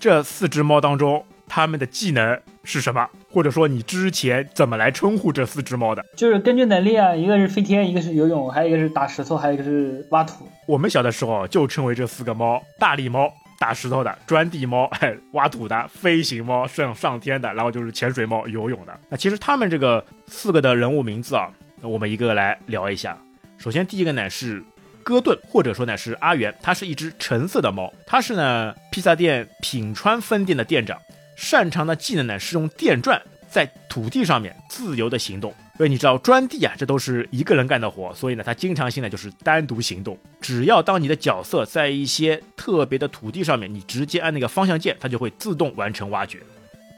[0.00, 3.06] 这四只猫当中，它们的技能是什么？
[3.30, 6.02] 或者说你之前怎么来称呼这四只猫的？
[6.16, 10.48] 就是根据能力啊，一个是飞天，一个是游泳，还有一个是打石头，还有一个是挖土。
[10.66, 13.30] 我们小的时候就称为这四个猫：大力猫
[13.62, 18.98] 打石头的，钻地猫哎挖土的，飞行猫上上天的，然后就是潜水猫游泳的。
[19.08, 21.48] 那其实他们这个四个的人物名字啊，
[21.80, 23.16] 我们一个个来聊一下。
[23.58, 24.60] 首先第一个呢是。
[25.04, 30.96] 戈顿，或者说呢是阿元，它是一只橙色的猫，它是呢披萨店品川分店的店长，
[31.36, 33.20] 擅长的技能呢是用电钻
[33.50, 35.52] 在土地上面自由的行动。
[35.78, 40.16] 因为你知道钻地啊，这都是一个人干的活，所以呢他经常性呢就是单独行动。
[40.40, 46.38] 只要当你的角色在一些特别的土地上面，你直接按那个方向键，它就会自动完成挖掘。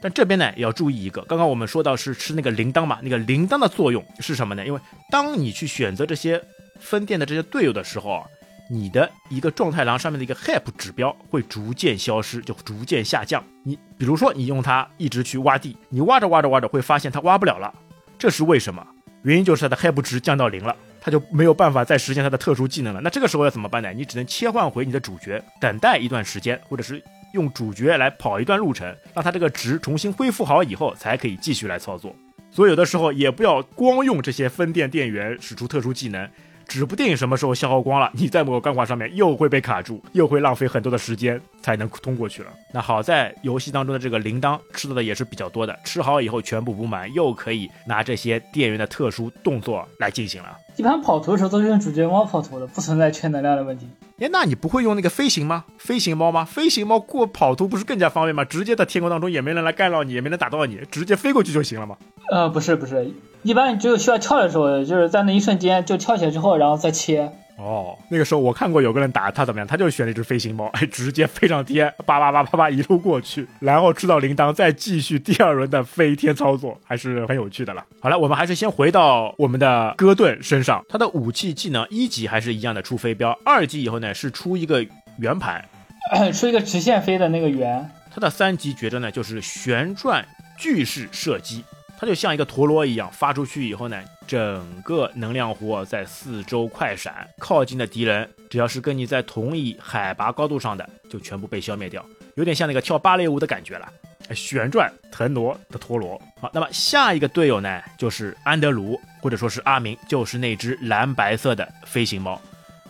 [0.01, 4.65] 但这边呢也要注意一个，刚刚我们说到是吃那个铃铛嘛，那个铃铛的作用是什么呢？
[4.65, 4.79] 因为
[5.11, 6.41] 当你去选择这些。
[6.77, 8.21] 分店的这些队友的时候啊，
[8.69, 13.41] 你的一个状态栏上面的一个 HAP 指标会逐渐消失，就逐渐下降。
[13.63, 17.73] 你比如说，你用它一直去挖地，你挖着挖着挖着会发现它挖不了了，
[18.17, 18.85] 这是为什么？
[19.23, 23.01] 原因就是它的 HAP 值降到零了，它就没有办法再实现它的特殊技能了。
[23.01, 23.91] 那这个时候要怎么办呢？
[23.91, 27.01] 你只能切换回你的主角，等待一段时间，或者是
[27.33, 32.15] 用主角来跑一段路程，让它这个值重新恢复好以后，才可以继续来操作。
[32.51, 36.29] 所以有的时候也不要光用这些分店店员使出特殊技能。
[36.67, 42.49] 指不定什么时候消耗光了，你在某个钢管上面又会被卡住，又会浪费很多的时间才能通过去了。
[42.73, 50.57] 那好在游戏当中的这个铃铛吃到的也是比较多的，吃好以后全部补满，又可以拿这些电源的特殊动作来进行了。
[50.75, 53.87] 一般跑图的时候都是用主角猫跑图的，不存在缺能量的问题。
[54.19, 55.65] 哎，那你不会用那个飞行吗？
[55.77, 56.43] 飞行猫吗？
[56.43, 58.43] 飞行猫过跑图不是更加方便吗？
[58.43, 61.97] 直接在天空当中也没人来干扰你，也没人打到你，直接飞过去就行了吗？
[62.29, 63.09] 呃，不是不是，
[63.45, 67.31] 一般只有需要跳的时候，就是在那一瞬间就跳起来之后，然后再切。
[67.57, 77.85] 哦，那个时候我看过有个人打他怎么样，他就选了一只飞行猫，哎，直接飞上天，叭叭叭叭叭一路过去，然后吃到铃铛，再继续第二轮的飞天操作，还是很有趣的了。
[78.01, 84.83] 好了，我们还是先回到我们的戈顿身上，他的武器技能一级还是一样的出飞镖，二级以后呢是出一个
[85.19, 85.63] 圆盘，
[86.33, 87.87] 出一个直线飞的那个圆。
[88.11, 90.25] 他的三级绝招呢就是旋转
[90.57, 91.63] 巨式射击。
[91.97, 102.05] 它就像一个陀螺一样，发出去以后呢，整个能量弧在四周快闪，靠近的敌人只要是跟你在同一海拔高度上的，就全部被消灭掉，
[102.35, 103.87] 有点像那个跳芭蕾舞的感觉了，
[104.33, 106.21] 旋转腾挪的陀螺。
[106.41, 112.39] 好，那么下一个队友呢，就是安德鲁，或者说是阿明，就是那只蓝白色的飞行猫，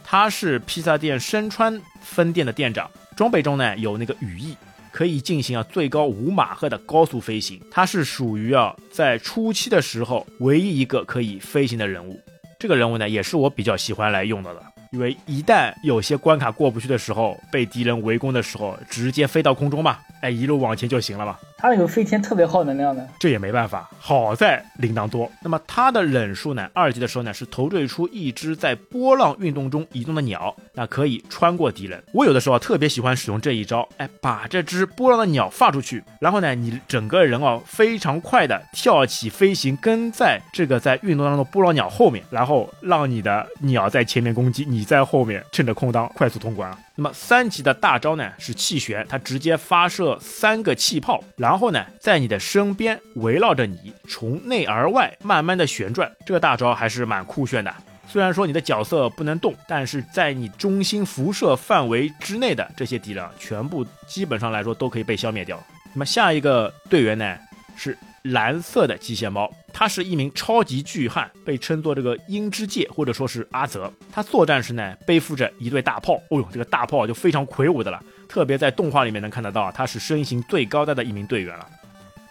[0.03, 4.57] 他是披萨店身穿分店的店长，装备中呢有那个羽翼。
[4.95, 12.17] 可以进行啊最高五马赫的高速飞行，它是属于啊在初期的时候唯一一个可以飞行的人物。
[12.57, 21.37] 这个人物呢也是我比较喜欢来用的了，因为一旦有些关卡过不去的时候，被敌人围攻的时候，直接飞到空中嘛，哎一路往前就行了嘛。
[21.65, 23.89] 他那个飞天特别耗能量的，这也没办法。
[23.99, 25.27] 好在铃铛多。
[25.41, 26.69] 那么他的忍术呢？
[26.75, 32.03] 二级的时候呢，是投坠出一只在波浪运动中移动的鸟，那可以穿过敌人。
[32.11, 46.71] 我有的时候特别喜欢使用这一招，哎，把这只波浪的鸟发出去，然后呢，你整个人哦非常快的跳起飞行，跟在这个在运动当中的波浪鸟后面，然后让你的鸟在前面攻击，你在后面趁着空档快速通关。
[46.97, 56.09] 那么三级的大招呢是气旋，它直接发射三个气泡，然后呢在你的身边围绕着你，从内而外慢慢的旋转。
[56.25, 57.73] 这个大招还是蛮酷炫的。
[58.07, 65.61] 虽然说你的角色不能动，但是在你中心辐射范围之内的这些敌人，全部基本上来说都可以被消灭掉。
[65.93, 67.37] 那么下一个队员呢
[67.75, 67.97] 是。
[68.25, 73.91] 蓝色的机械猫，他是一名超级巨汉，被称作这个鹰之介，或者说是阿泽。
[74.11, 76.15] 他作战时呢，背负着一对大炮。
[76.29, 81.67] 哦呦，这个大炮就非常魁梧的了，特别在动画里面能看得到，他是身形最高大的一名队员了。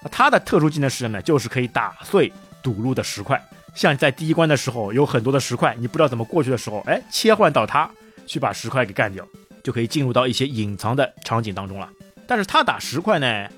[0.02, 1.22] 那他的特殊技能是什么呢？
[1.22, 3.40] 就是可以打碎堵路的石块。
[3.74, 7.88] 像在第一关的时候有很多的石块，你不知道怎么过去的时候，哎，切换到他
[8.26, 9.24] 去把石块给干掉，
[9.62, 11.88] 就可以进入到一些隐藏的场景当中了。
[12.26, 13.48] 但是他打石块呢，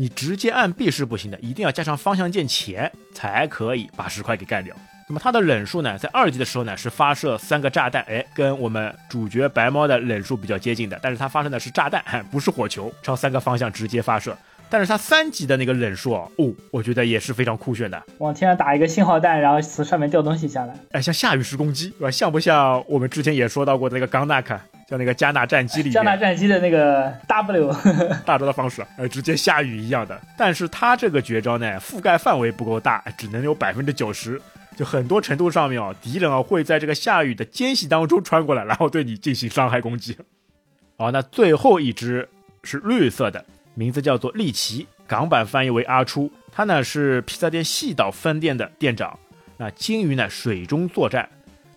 [0.00, 4.72] 你直接按 B 是不行的，一定要加上方向键前才可以把石块给干掉。
[5.08, 14.36] 那么它的忍术呢，在二级的时候呢是发射三个炸弹，哎，跟我们主角白猫的忍术比较接近的，但是它发射的是炸弹， 不是火球，朝三个方向直接发射。
[14.70, 16.30] 但是它三级的那个忍术哦，
[16.70, 22.10] 我觉得也是非常酷炫的，往天上打一个信号弹，然后从上面掉东西下来，哎，像下雨时攻击，对吧？
[22.12, 27.70] 像不像我们之前也说到过的那个冈纳克，像那个加纳战机里面加纳战机的那个 W
[28.24, 30.18] 大招的方式，呃，直接下雨一样的。
[30.36, 34.40] 但是他这个绝招呢，覆盖范围不够大，只能有百分之九十。
[34.74, 40.16] 就很多程度上面啊，敌人啊会在这个下雨的间隙当中穿过来，然后对你进行伤害攻击。
[40.96, 42.26] 好，那最后一只
[42.62, 46.32] 是绿色的，名字叫做利奇，港版翻译为阿初。
[46.50, 49.18] 他呢是披萨店细岛分店的店长。
[49.58, 51.28] 那鲸鱼呢水中作战，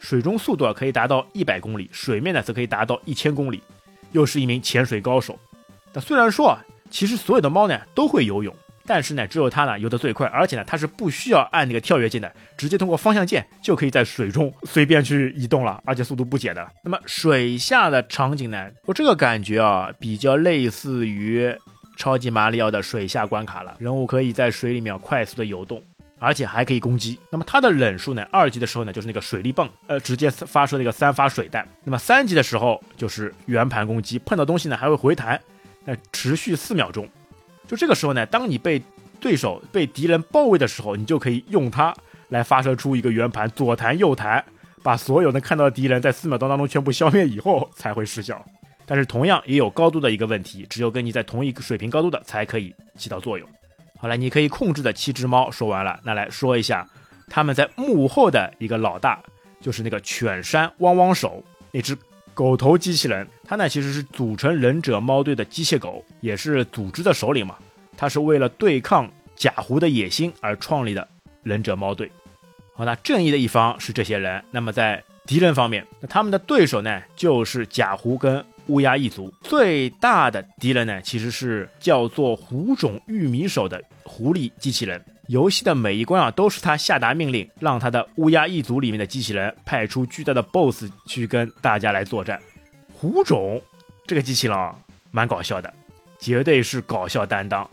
[0.01, 3.63] 水中速度啊可以达到一百公里，水面呢则可以达到一千公里，
[4.11, 5.39] 又是一名潜水高手。
[5.93, 6.59] 那虽然说啊，
[6.89, 8.53] 其实所有的猫呢都会游泳。
[8.83, 16.67] 但是呢，只有它呢游得最快，而且呢，它是不需要按那个跳跃键的，直接通过方向键就可以在水中随便去移动了，而且速度不减的。
[16.83, 21.55] 那么水下的场景呢，我这个感觉啊，比较类似于
[21.95, 23.75] 超级马里奥的水下关卡了。
[23.77, 25.81] 人物可以在水里面快速的游动，
[26.23, 27.19] 而且还可以攻击。
[27.31, 31.67] 那么它的忍术呢，二级的时候呢，就是那个水力泵，呃，直接发射那个三发水弹。
[31.83, 35.41] 那么三级的时候就是圆盘攻击，碰到东西呢还会回弹，
[35.83, 37.09] 那持续四秒钟。
[37.67, 38.79] 就这个时候呢，当你被
[39.19, 41.91] 对手被敌人包围的时候，你就可以用它
[42.29, 44.45] 来发射出一个圆盘，左弹右弹，
[44.83, 48.45] 把所有能看到的敌人在四秒钟当中全部消灭以后才会失效。
[48.85, 53.47] 但是同样也有高度的一个问题，只有跟你在同一个水平高度的才可以起到作用。
[54.01, 56.89] 好了，你可以控制的七只猫说完了，那来说一下
[57.29, 59.21] 他们在幕后的一个老大，
[59.61, 61.95] 就是那个犬山汪汪手那只
[62.33, 63.27] 狗头机器人。
[63.45, 67.55] 它呢其实是组成忍者猫队的机械狗，也是组织的首领嘛。
[67.95, 71.07] 他是为了对抗假狐的野心而创立的
[71.43, 72.11] 忍者猫队。
[72.73, 74.43] 好，那正义的一方是这些人。
[74.49, 79.31] 那么在敌人方面，那他们的对手呢就是假狐跟乌鸦一族。
[79.41, 85.03] 最大的敌人呢其实是叫做狐种玉米手的狐狸机器人。
[85.27, 92.39] 游戏的每一关啊都是他下达命令，让他的乌鸦一族里面的机器人派出巨大的 BOSS 去跟大家来作战。
[92.93, 93.61] 狐种
[94.07, 94.75] 这个机器人啊，
[95.11, 95.73] 蛮搞笑的，
[96.19, 97.69] 绝对是搞笑担当。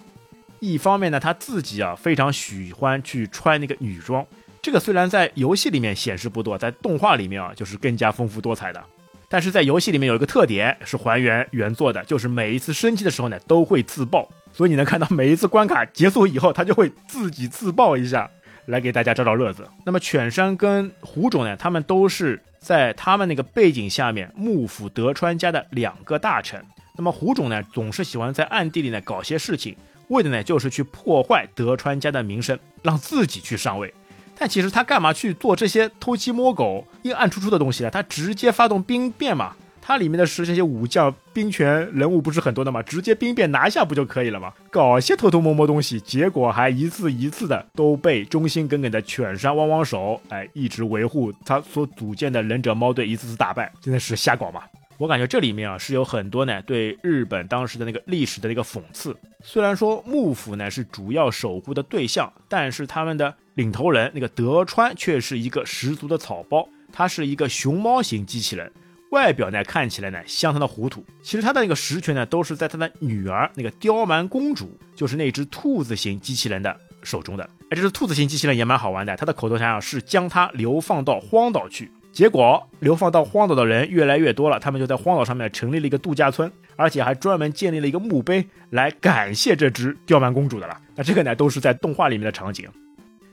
[0.60, 4.24] 一方面呢，他自己啊非常喜欢去穿那个女装，
[4.62, 8.84] 这个虽然在游戏里面显示不多，在动画里面啊就是更加丰富多彩的。
[9.28, 18.30] 但是在游戏里面有一个特点是还原原作的，就是每一次升级的时候呢都会自爆，所以你能看到每一次关卡结束以后，他就会自己自爆一下，
[18.66, 19.68] 来给大家找找乐子。
[19.84, 22.40] 那么犬山跟虎种呢，他们都是。
[22.60, 26.60] 在他们那个背景下面，幕府德川家的两个大臣。
[26.96, 29.76] 那么胡种呢，总是喜欢在暗地里呢搞些事情，
[30.08, 33.94] 为的呢就是去破坏德川家的名声，让自己去上位。
[34.38, 37.90] 但其实他干嘛去做这些偷鸡摸狗、阴暗处处的东西呢？
[37.90, 39.54] 他直接发动兵变嘛。
[39.80, 42.82] 它里面的是这些武将兵权人物不是很多的嘛？
[42.82, 44.52] 直接兵变拿下不就可以了吗？
[44.70, 54.60] 搞些偷偷摸摸东西，结果还一次一次的都被忠心耿耿的犬山汪汪手，哎，一直维护他所组建的忍者猫队一次次打败，真的是瞎搞嘛！
[54.98, 59.16] 我感觉这里面啊是有很多呢对日本当时的那个历史的那个讽刺。
[59.42, 68.70] 虽然说幕府呢是主要守护的对象，但是他们的领头人那个德川却是一个十足的草包，他是一个熊猫型机器人。
[69.10, 77.42] 外表呢看起来呢相当的糊涂，其实他的那个实权呢都是在他的女儿那个刁蛮公主，就是那只兔子型机器人的手中的。
[77.62, 81.90] 哎，这只兔子型机器人也蛮好玩的，他的口头禅啊是将它流放到荒岛去。
[82.12, 90.80] 结果流放到荒岛的人越来越多了，他们就在荒岛上面成立了一个度假村，而且还专门建立了一个墓碑来感谢这只刁蛮公主的了。
[90.94, 92.68] 那这个呢都是在动画里面的场景。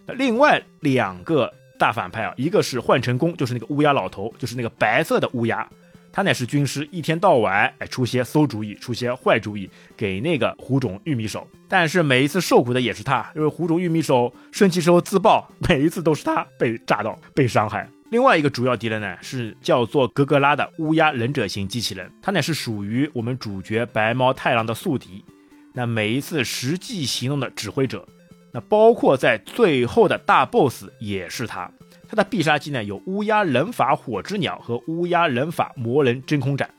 [0.07, 1.53] 那另外两个。
[1.77, 5.67] 大反派啊，一个是幻成功，就是那个乌鸦老头，就是那个白色的乌鸦，
[6.09, 17.85] 他乃是军师，一天到晚哎出些馊主意，出些坏主意给那个胡种玉米手，但是每一次受苦的也是他，因为胡种玉米手生气时候自爆，每一次都是他被炸到被伤害。
[18.09, 25.25] 另外一个主要敌人呢是叫做格格拉的乌鸦忍者型机器人，他乃是属于我们主角白猫太郎的宿敌，
[25.73, 28.07] 那每一次实际行动的指挥者。
[28.55, 31.69] 那包括在最后的大 boss 也是他，
[32.07, 36.69] 他的必杀技呢有乌鸦人法火之鸟和乌鸦人法魔人真空斩，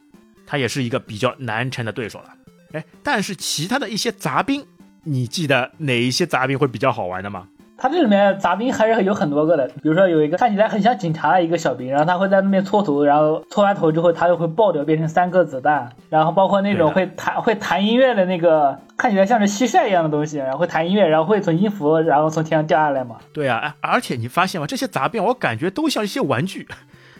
[0.47, 2.35] 他也是一个比较难缠的对手了。
[2.72, 4.64] 哎，但是其他的一些杂兵，
[5.05, 7.47] 你记得哪一些杂兵会比较好玩的吗？
[7.79, 23.16] 它这里面杂兵还是有很多个的，比如说有一个看起来很像警察的一个小兵，然后他会在那边搓头，然后搓完头之后他又会爆掉，变成三颗子弹，然后包括那种会弹会弹音乐的那个，看起来像是蟋蟀一样的东西，然后会弹音乐，然后会从音符然后从天上掉下来嘛。
[23.33, 24.66] 对啊，而且你发现吗？
[24.66, 26.66] 这些杂兵我感觉都像一些玩具，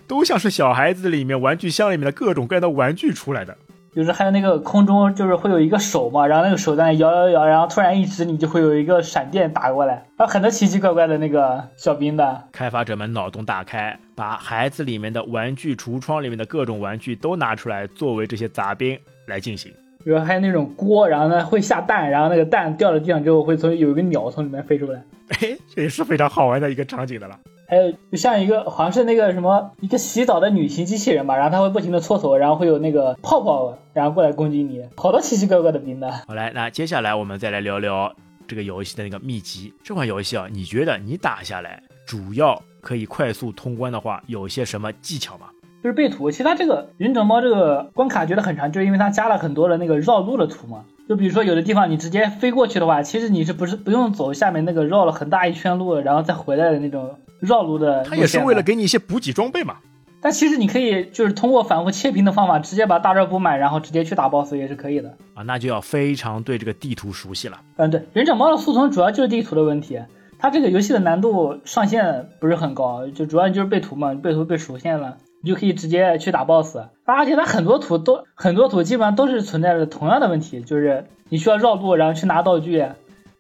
[0.07, 3.57] 都像是小孩子里面玩具箱里面的各种各样的玩具出来的。
[3.97, 12.43] 就是还有那个空中，就是会有一个手嘛，然后那个手在那摇摇摇，然后突然一指你，就会有一个闪电打过来，还有很多奇奇怪怪的那个小兵的。
[12.53, 19.73] 开发者们脑洞大开，把孩子里面的玩具橱窗里面的各种玩具都拿出来，作为这些杂兵来进行。
[20.05, 25.03] 比如还有那种锅，然后呢会下蛋，然后那个蛋掉到地上之后，会从有一个鸟从里面飞出来。
[25.41, 27.35] 哎，这也是非常好玩的一个场景的了。
[27.69, 36.11] 还有就像一个好像是那个什么一个洗澡的女性机器人吧，然后它会不停的搓头，然后会有那个泡泡，然后过来攻击你，好多奇奇怪怪的兵的。
[36.29, 38.15] 好来，那接下来我们再来聊聊
[38.47, 39.75] 这个游戏的那个秘籍。
[39.83, 45.47] 这款游戏啊，你觉得你打下来主要可以快速通关的话，有些什么技巧吗？
[45.83, 46.31] 就是背图。
[46.31, 50.85] 其实它这个忍者猫这个关卡觉得很长，就是因为它加了很多的那个绕路的图嘛。
[51.09, 57.17] 就比如说有的地方你直接飞过去的话，其实你是不是不用走下面那个绕了很大一圈路，然后再回来的那种。
[57.41, 59.77] 绕路的，他也是为了给你一些补给装备嘛。
[60.21, 65.43] 但其实你可以就是通过反复切屏的方法，直接把大招补满，然后直接去打 boss 也是可以的啊。
[65.43, 67.61] 那就要非常对这个地图熟悉了。
[67.77, 70.01] 嗯，对，忍者猫的速通主要就是地图的问题。
[70.39, 76.77] 它这个游戏的难度上限不是很高，就主要就是背图嘛，背图背熟线了，你就可以直接去打 boss。
[77.05, 82.85] 而且它很多图都很多图基本上都是存在着同样的问题，就是你需要绕路，然后去拿道具。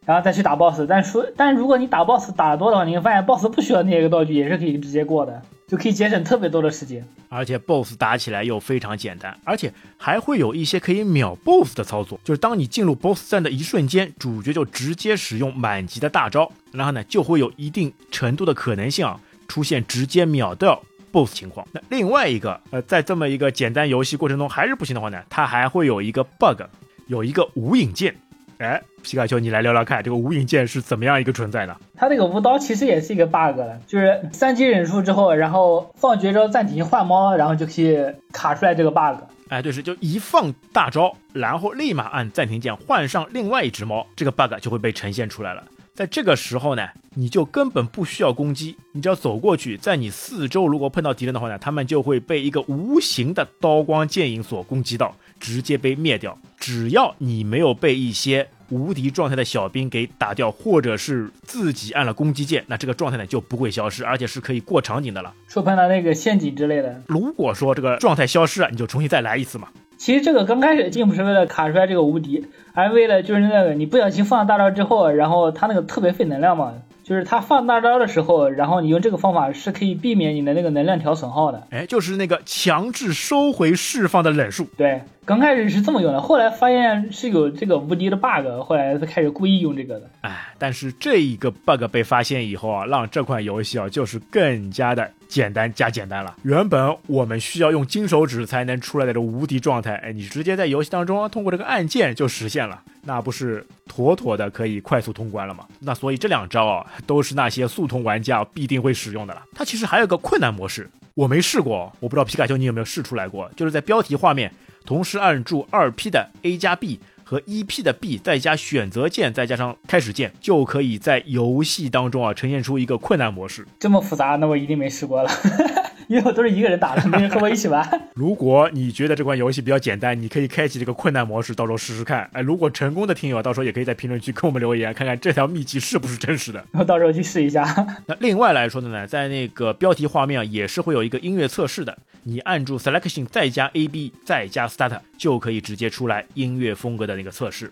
[0.07, 7.05] 然后再去打 boss，但说，但是如果你打 boss 打多的话，你会发现 boss 不需要那些个道具，也是可以直接过的，就可以节省特别多的时间。
[7.29, 20.81] 而且 boss 打起来又非常简单，而且还会有一些可以秒 boss 的操作，就是当你进入 boss 战的一瞬间，主角就直接使用满级的大招，然后呢就会有一定程度的可能性啊出现直接秒掉
[21.11, 21.67] boss 情况。
[21.73, 26.63] 那另外一个，呃，在这么一个简单游戏过程中还是不行的话呢，它还会有一个 bug，
[27.09, 28.15] 有一个无影剑。
[28.59, 31.77] 哎，皮卡丘，你来聊聊看，这个无影剑是怎么样一个存在呢？
[31.95, 37.99] 它这个无刀其实也是一个 bug 了，就是三级忍术之后，然后放绝招暂停换猫，然后就可以
[38.33, 39.23] 卡出来这个 bug。
[39.49, 45.63] 哎，对，是就一放大招，然后立马按暂停键换上另外一只猫，这个 bug 就会被呈现出来了。
[45.95, 55.15] 在这个时候呢，你就根本不需要攻击，你只要走过去，在你四周如果碰到敌人的话呢，他们就会被一个无形的刀光剑影所攻击到。
[55.39, 65.33] 直接被灭掉，只要你没有被一些无敌状态的小兵给打掉，或者是自己按了攻击键，那这个状态呢就不会消失，而且是可以过场景的了。
[65.49, 69.69] 触碰到那个陷阱之类的，如果说这个状态消失了，你就重新再来一次嘛。
[69.97, 76.75] 其实这个刚开始并不是为了卡出来这个无敌，而为了就是那个你不小心放大招之后，然后它那个特别费能量嘛。
[77.03, 81.69] 就是他放大招的时候，然后你用这个方法是可以避免你的那个能量条损耗的。
[81.71, 84.67] 哎，就是那个强制收回释放的忍术。
[84.77, 90.09] 对，刚开始是这么用的，后来发现是有这个无敌的 bug，后来才开始故意用这个的。
[90.21, 96.37] 哎，但是这一个 bug 被发现以后啊，让这款游戏啊就是更加的简单加简单了。
[96.45, 102.81] 原本我们需要用金手指才能出来的这无敌状态，哎，你直接在游戏当中通过这个按键就实现了。
[103.03, 105.67] 那不是妥妥的可以快速通关了吗？
[105.81, 109.43] 那所以这两招啊，都是那些速通玩家必定会使用的了。
[109.57, 113.51] 它其实还有个困难模式，我没试过，我不知道皮卡丘你有没有试出来过？
[113.57, 114.53] 就是在标题画面
[114.87, 123.67] 同时按住二 P 的 A 加 B 和一 P 的 B，再加选择键，再加上开始键，就可以在游戏当中啊呈现出一个困难模式。
[123.81, 125.31] 这么复杂，那我一定没试过了。
[126.09, 127.89] 因为我都是一个人打的，没人和我一起玩。
[128.15, 132.29] 如果你觉得这款游戏比较简单，你可以开启这个困难模式，到时候试试看。
[132.33, 136.65] 哎，如果成功的听友，到时候也可以在评论区跟我们留言，看看这条秘籍是不是真实的。
[136.73, 137.65] 我 到时候去试一下。
[138.07, 141.97] 那另外来说的呢，在那个标题画面啊，也是会有一个音乐测试的。
[142.23, 147.71] 你按住 Selection 再加 A B 再加 Start，就可以直接出来音乐风格的那个测试。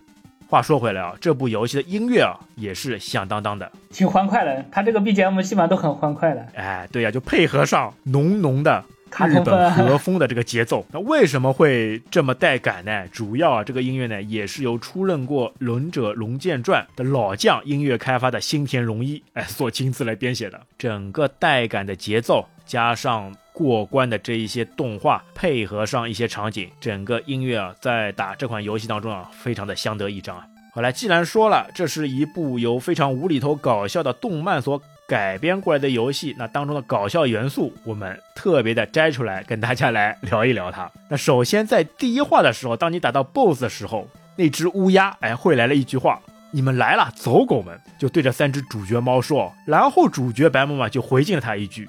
[0.55, 4.65] 话说回来啊，这部游戏的音乐啊也是响当当的，挺欢快的。
[4.71, 6.47] 它这个 BGM 基本上都很欢快的。
[6.55, 8.85] 哎，对呀，就配合上浓浓的
[9.27, 10.87] 日本和风的这个节奏。
[10.93, 13.09] 那为什么会这么带感呢？
[13.09, 20.61] 主要啊，这个音乐呢也是由出任过《忍者龙剑传》的老将音乐开发的新田荣一哎所亲自来编写的。
[20.79, 23.35] 整个带感的节奏加上。
[23.55, 30.45] 过关的这一些动画，配合上一些场景，整个音乐啊，在打这款游戏当中啊，非常的相得益彰啊。
[30.75, 40.91] 好来，既然说了这是一部由非常无厘头搞笑的动漫所改编过来的游戏，那当中的搞笑元素，我们特别的摘出来跟大家来聊一聊它。
[41.09, 49.53] 那首先在第一话的时候，当你打到 BOSS 的时候，那只乌鸦哎会来了一句话：“你们来了，走狗们！”就对着三只主角猫说。
[49.65, 51.89] 然后主角白木马就回敬了他一句：“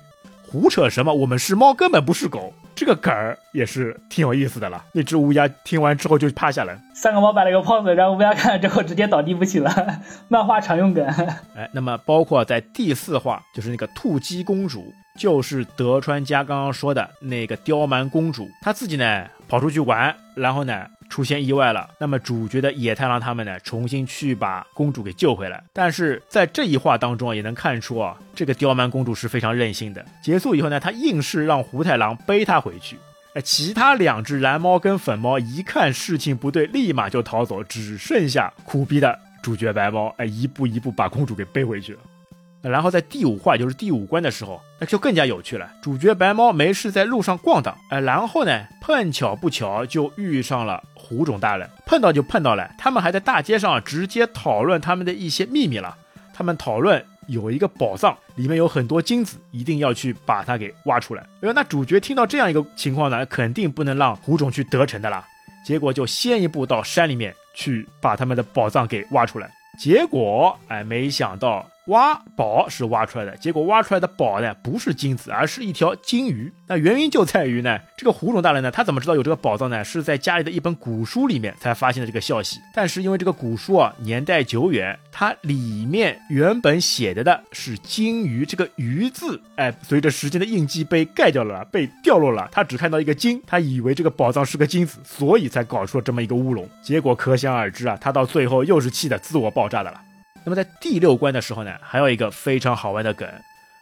[0.56, 1.14] 胡扯什么？
[1.14, 4.84] 我们是猫，根本不是狗。”这个梗儿也是挺有意思的了。
[4.94, 6.78] 那只乌鸦听完之后就趴下了。
[6.94, 9.72] 三个猫摆了个 pose，然后乌鸦看了之后直接倒地不起了。
[10.30, 11.06] 漫画常用梗。
[11.56, 20.86] 哎，那么包括在第四话，就是那个兔姬公主，就是德川家刚刚说的那个刁蛮公主，她自己呢跑出去玩，然后呢。
[21.10, 25.64] 出现意外了，那么主角的野太郎他们呢，重新去把公主给救回来。
[25.72, 30.06] 但是在这一话当中啊，也能看出啊，这个刁蛮公主是非常任性的。
[30.22, 32.98] 结束以后呢，她硬是让胡太郎背她回去。
[33.34, 41.98] 哎，其他两只蓝猫跟粉猫一看事情不对，立马就逃走，只剩下苦逼的主角白猫，哎，一步一步把公主给背回去。
[42.62, 45.70] 然后在第五话，就是第五关的时候，那就更加有趣了。
[45.84, 52.68] 主角白猫没事在路上逛荡，哎，然后呢，碰巧不巧就遇上了胡种大人，碰到就碰到了。
[52.80, 55.96] 他们还在大街上直接讨论他们的一些秘密了。
[56.34, 61.24] 他们讨论有一个宝藏，里面有很多金子，一定要去把它给挖出来。
[61.42, 65.24] 哎，那主角听到这样一个情况呢，肯定不能让胡种去得逞的啦。
[65.64, 69.50] 结果就先一步到山里面去把他们的宝藏给挖出来。
[69.80, 71.66] 结果，哎，没想到。
[71.88, 76.52] 挖宝是挖出来的，结果挖出来的宝呢，不是金子，而是一条金鱼。
[76.68, 79.84] 那原因就在于呢，这个胡总大人呢，他怎么知道有这个宝藏呢？
[79.84, 82.60] 是在家里的一本古书里面才发现的这个消息。
[82.74, 92.50] 但是因为这个古书啊年代久远，它里面原本写的的是金鱼这个鱼字，哎，随着时间的印记被盖掉了，被掉落了。
[92.52, 96.68] 他只看到一个金，他以为这个宝藏是个金子，所以才搞出了这么一个乌龙。
[96.82, 100.02] 结果可想而知啊，他到最后又是气的自我爆炸的了。
[100.46, 103.28] 那么在第六关的时候呢，还有一个非常好玩的梗，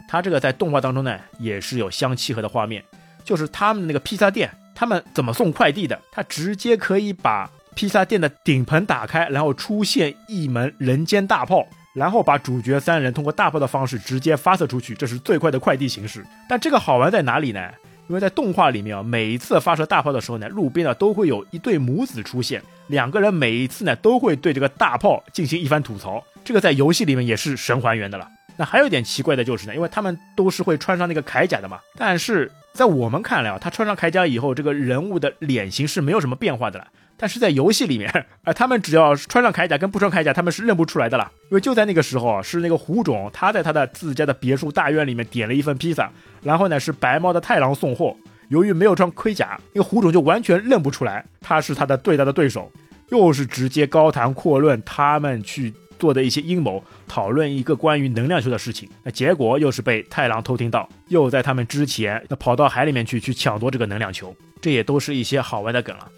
[0.07, 2.82] 它这个在动画当中呢也是有相契合的画面，
[3.26, 5.99] 就是他们那个披萨店，他们怎么送快递的？
[6.11, 16.26] 他直接可以把披萨店的顶棚打开，然后出现一门人间大炮，然后把主角三人通过大炮的方式直接发射出去，这是最快的快递形式。
[16.47, 17.70] 但这个好玩在哪里呢？
[18.09, 26.24] 因为在动画里面啊，每一次发射大炮的时候呢，路边呢都会有一对母子出现，两个人每一次呢都会对这个大炮进行一番吐槽。
[26.44, 28.28] 这个在游戏里面也是神还原的了。
[28.56, 36.88] 那还有一点奇怪的就是呢，因为他们都是会穿上那个铠甲的嘛，但是在我们看来啊，他穿上铠甲以后，这个人物的脸型是没有什么变化的了。
[37.18, 38.10] 但是在游戏里面，
[38.44, 41.32] 啊， 他们只要穿上铠甲跟不穿铠甲，他们是认不出来的了。
[41.50, 46.12] 因为就在那个时候啊，是那个胡总他在他的自家的别墅大院里面点了一份披萨，
[46.44, 48.16] 然后呢是白猫的太郎送货，
[48.50, 52.72] 由于没有穿盔甲，那个胡总就完全认不出来他是他的最大的对手，
[53.10, 55.74] 又是直接高谈阔论他们去。
[56.04, 66.12] 做的一些阴谋，讨论一个关于能量球的事情，那结果又是被太郎偷听到，又在他们之前那跑到海里面去去抢夺这个能量球，这也都是一些好玩的梗了。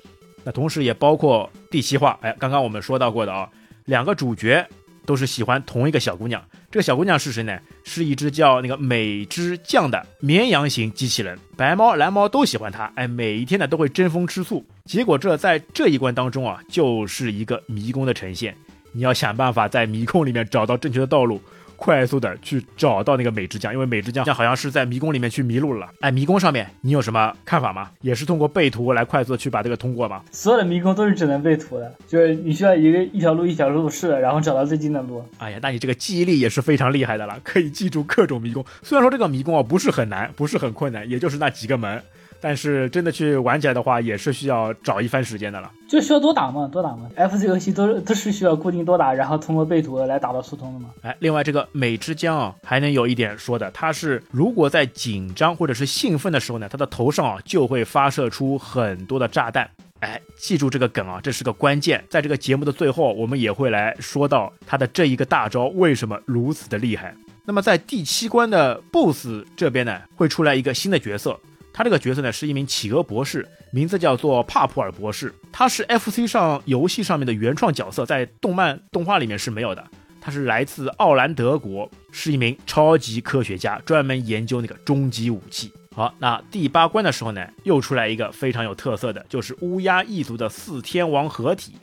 [0.43, 3.47] 那同时也包括第七话，哎，刚刚我们说到过的啊，
[3.85, 4.67] 两个主角
[5.05, 7.55] 都是喜欢同一个小姑娘，这个小姑娘是谁呢？
[7.83, 14.65] 是一只叫那个美之酱的绵羊型机器人，白猫蓝猫都喜欢它，哎，每一天呢都会争风吃醋。
[14.85, 18.57] 结果这在这一关当中啊，就是一个迷宫的呈现。
[18.95, 21.41] 你要想办法在迷宫里面找到正确的道路，
[21.75, 25.89] 快速的去找到那个美之酱，因为美之酱好像是在迷宫里面去迷路了。
[25.99, 27.91] 哎，迷宫上面你有什么看法吗？
[27.99, 30.23] 也是通过背图来快速的去把这个通过吗？
[30.31, 35.21] 所有的迷宫都是只能背图的，就是你需要一个一条路一条路试，然后找到最近的路。
[35.39, 38.65] 哎呀，那你这个记忆力也是非常厉害的了，可以记住各种迷宫。
[38.81, 42.01] 虽然说这个迷宫啊不是很难，不是很困难，也就是那几个门。
[42.45, 45.71] 但是真的去玩起来的话，也是需要找一番时间的了。
[45.87, 47.09] 就需要多打嘛，多打嘛。
[47.15, 50.91] F C 游戏都都是需要固定多打，然后通过背图来打到速通的嘛。
[51.01, 59.67] 哎，另外这个美之江啊，还能有一点说的，它是如果在紧张或者是兴奋的时候呢，它的头上啊就会发射出很多的炸弹。
[60.01, 62.03] 哎，记住这个梗啊，这是个关键。
[62.11, 67.11] 在这个节目的最后，我们也会来说到它的这一个大招为什么如此的厉害。
[67.43, 71.39] 那么在第七关的 BOSS 这边呢，会出来一个新的角色。
[71.77, 75.35] 他这个角色呢是一名企鹅博士，名字叫做帕普尔博士。
[75.51, 79.85] 他是 FC 上游戏上面的原创角色，在动漫动画里面是没有的。
[80.21, 85.69] 他是来自奥兰德国，是一名超级科学家，专门研究那个终极武器。
[85.93, 91.73] 好，那第八关的时候呢，又出来一个非常有特色的，就是乌鸦一族的四天王合体，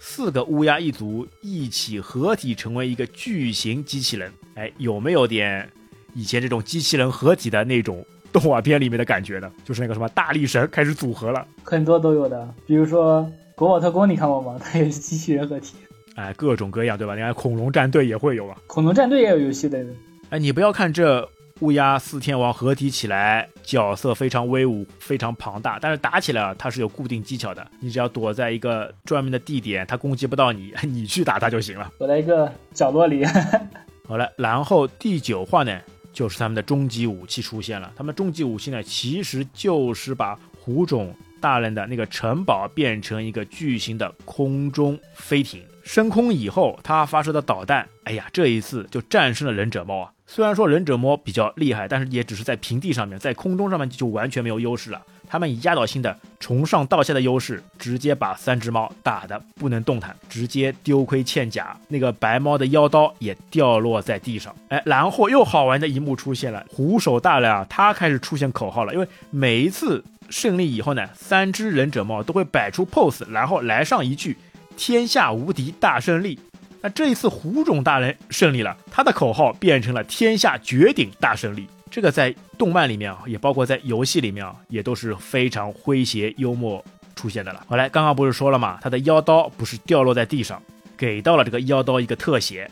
[0.00, 4.32] 四个乌鸦一族一起合体成为一个巨型机器人。
[4.54, 5.70] 哎，有没有点
[6.14, 8.02] 以前这种机器人合体的那种？
[8.34, 14.58] 动画片里面的感觉的，就是那个什么大力神开始组合了，很多都有的，比如说国宝特工，你看过吗？
[14.60, 15.76] 它也是机器人合体，
[16.16, 17.14] 哎，各种各样，对吧？
[17.14, 19.90] 你看恐龙战队也会有啊，恐龙战队也有游戏类的。
[20.30, 21.28] 哎，你不要看这
[21.60, 25.78] 乌鸦四天王合体起来，角色非常威武，非常庞大。
[25.80, 31.92] 但是打起来啊，它是有固定技巧的，你只要躲在一个专门的地点，它攻击不到你，你去打它就行了。
[31.96, 33.24] 躲在一个角落里。
[34.06, 35.80] 好了，然后第九话呢，
[36.14, 37.92] 就是他们的终极武器出现了。
[37.94, 45.62] 他们终极武器呢，其实就是把胡种大人的那个城堡变成一个巨型的空中飞艇。
[45.82, 50.10] 升空以后，它发射的导弹，哎呀，这一次就战胜了忍者猫啊！
[50.26, 55.02] 虽然说忍者猫比较厉害，但是也只是在平地上面，在空中上面就完全没有优势了。
[55.28, 61.76] 他们以压倒性的从上到下的优势，直接把三只猫打得不能动弹，直接丢盔欠甲。
[61.88, 64.54] 那个白猫的腰刀也掉落在地上。
[64.68, 74.36] 哎，然后又好玩的一幕出现了，虎首大人啊，他开始出现口号了，因为每一次胜利以后呢，三只忍者猫都会摆出 pose，然后来上一句。
[74.76, 76.36] 天下无敌，大胜利。
[76.80, 81.68] 那这一次虎种大人胜利了，他的口号变成了天下绝顶大胜利。
[81.94, 86.84] 这个在动漫里面啊，也包括在游戏里面啊，也都是非常诙谐幽默
[87.14, 87.64] 出现的了。
[87.68, 90.60] 好来，刚刚不是说了嘛，他的腰刀不是掉落在地上，
[90.96, 92.68] 给到了这个腰刀一个特写。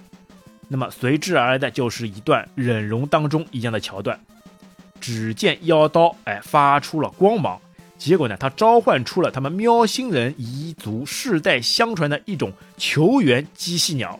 [0.67, 4.19] 那么随之而来的就是一段忍龙当中一样的桥段，
[5.01, 7.61] 只见腰刀哎发出了光芒。
[7.97, 14.19] 结果呢，他召唤出了他们喵星人彝族世代相传的一种球员机器鸟，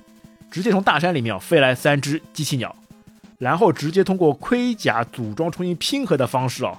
[0.49, 2.77] 直接从大山里面飞来三只机器鸟，
[3.43, 6.79] 然后直接通过盔甲组装重新拼合的方式哦，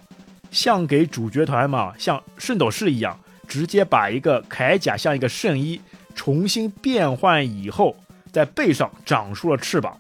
[0.50, 5.82] 像给主角团嘛，像圣斗士一样，直接把一个铠甲像一个圣衣
[6.16, 7.94] 重新变换以后，
[8.32, 9.94] 在背上长出了翅膀，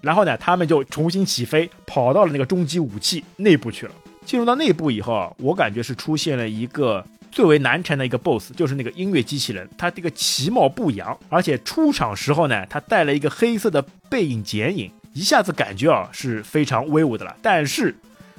[0.00, 3.92] 然后呢，他们就重新起飞，跑到了那个终极武器内部去了。
[4.26, 9.70] 进入到内部以后啊，我感觉是出现了一个最为难缠的一个 BOSS，就是那个音乐机器人。
[9.78, 17.36] 他这个其貌不扬，而且出场时候呢，他带了一个黑色的背影剪影，一下子感觉啊是非常威武的了。
[17.42, 17.94] 但是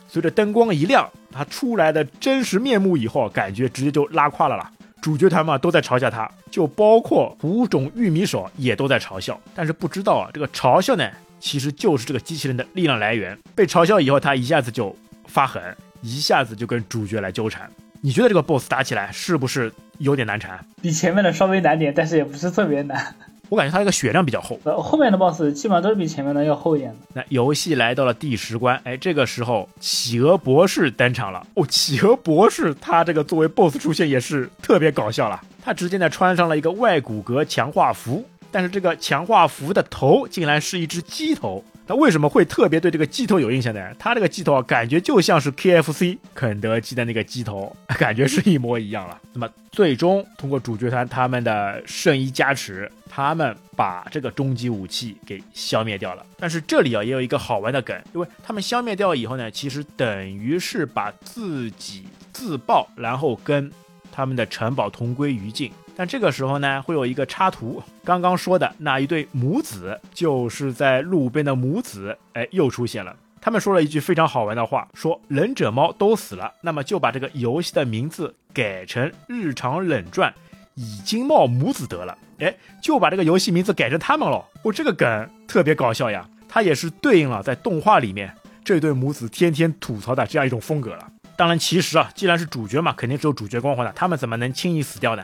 [0.07, 4.71] 随着灯光一亮，他出来的真实面目以后，感觉直接就拉胯了啦。
[5.01, 9.39] 主角团嘛都在嘲笑他，就包括五种玉米手也都在嘲笑。
[9.55, 11.09] 但是不知道啊，这个嘲笑呢，
[11.39, 13.37] 其实就是这个机器人的力量来源。
[13.55, 14.95] 被嘲笑以后，他一下子就。
[15.27, 15.63] 发狠，
[16.01, 17.71] 一下子就跟主角来纠缠。
[18.01, 20.59] 你觉得这个 boss 打起来是不是有点难缠？
[20.81, 23.15] 比前面的稍微难点，但是也不是特别难。
[23.51, 24.57] 我感觉他这个血量比较厚。
[24.63, 26.97] 呃，后面的 boss 基本上都是比前面的要厚一点的。
[27.13, 31.45] 那游戏来到了第十关，哎，这个时候企鹅博士登场了。
[31.55, 35.41] 哦，企鹅博士他这个作为 boss 出现也是特别搞笑了。
[35.61, 41.61] 他直接呢穿上了一个外骨骼强化服，但是这个强化服的头竟然是一只鸡头。
[41.85, 43.81] 他为什么会特别对这个鸡头有印象呢？
[43.99, 49.19] 他这个鸡头啊，感觉就像是 KFC 肯德基的那个鸡头，感觉是一模一样了。
[49.33, 56.25] 那么最终通过主角团他们的圣衣加持，他们把这个终极武器给消灭掉了。
[56.37, 63.71] 但是这里啊也有一个好玩的梗，因为他们消灭掉以后呢，其实等于是把自己自爆，然后跟
[64.11, 65.71] 他们的城堡同归于尽。
[65.95, 73.15] 但这个时候呢，会有一个插图，刚刚说的那一对母子，就是在路边的母子，哎，又出现了。
[73.41, 80.31] 他们说了一句非常好玩的话，说忍者猫都死了，那么就把这个游戏的名字改成《日常冷传
[80.75, 82.15] 以金茂母子》得了。
[82.37, 84.45] 哎，就把这个游戏名字改成他们了。
[84.61, 88.31] 我这个梗特别搞笑呀，它也是对应了在动画里面
[88.63, 91.11] 这对母子天天吐槽的这样一种风格了。
[91.35, 95.23] 当然，其实啊，既然是主角嘛，肯定是有主角光环的，他们怎么能轻易死掉呢？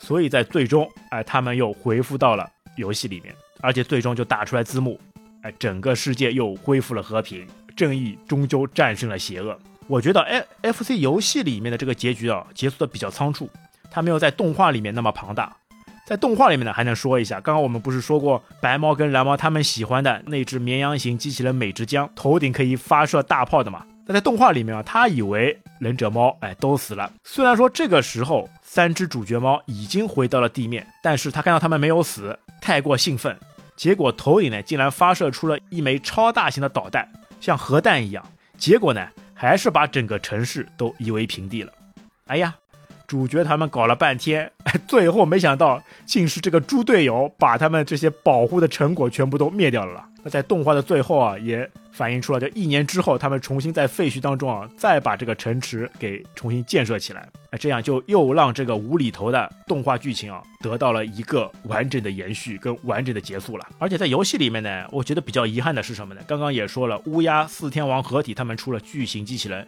[0.00, 5.00] 所以在最终，哎，他们又回复到了游戏里面，而且最终就打出来字幕，
[5.44, 9.54] 哎，整个世界又恢复了和平，正义终究战胜了邪恶。
[9.86, 10.42] 我觉得，哎
[10.72, 13.50] ，FC 游戏里面的这个结局啊，结束的比较仓促，
[13.90, 15.54] 它没有在动画里面那么庞大。
[16.06, 23.84] 在动画里面呢，还能说一下，刚刚我们不是说过白猫跟蓝猫他们喜欢的那只绵羊型机器人美之江，头顶可以发射大炮的嘛？
[24.06, 27.12] 那在动画里面啊，他以为忍者猫哎都死了。
[27.22, 33.34] 虽然说这个时候三只主角猫已经回到了地面，但是他看到他们没有死，太过兴奋，
[33.76, 37.08] 结果头顶呢竟然发射出了一枚超大型的导弹，
[37.40, 38.24] 像核弹一样。
[38.56, 41.72] 结果呢还是把整个城市都夷为平地了。
[42.26, 42.54] 哎呀，
[43.14, 44.50] 主角他们搞了半天，
[44.88, 50.04] 最后没想到竟是这个猪队友把他们这些保护的成果全部都灭掉了。
[50.24, 51.70] 那在动画的最后啊，也。
[51.94, 63.68] 反映出了，就一年之后，他们重新在废墟当中啊，再把这个城池给重新建设起来，那这样就又让这个无厘头的动画剧情啊，得到了一个完整的延续跟完整的结束了。
[63.78, 66.20] 而且在游戏里面呢，我觉得比较遗憾的是什么呢？
[66.26, 69.64] 刚刚也说了，乌鸦四天王合体，他们出了巨型机器人。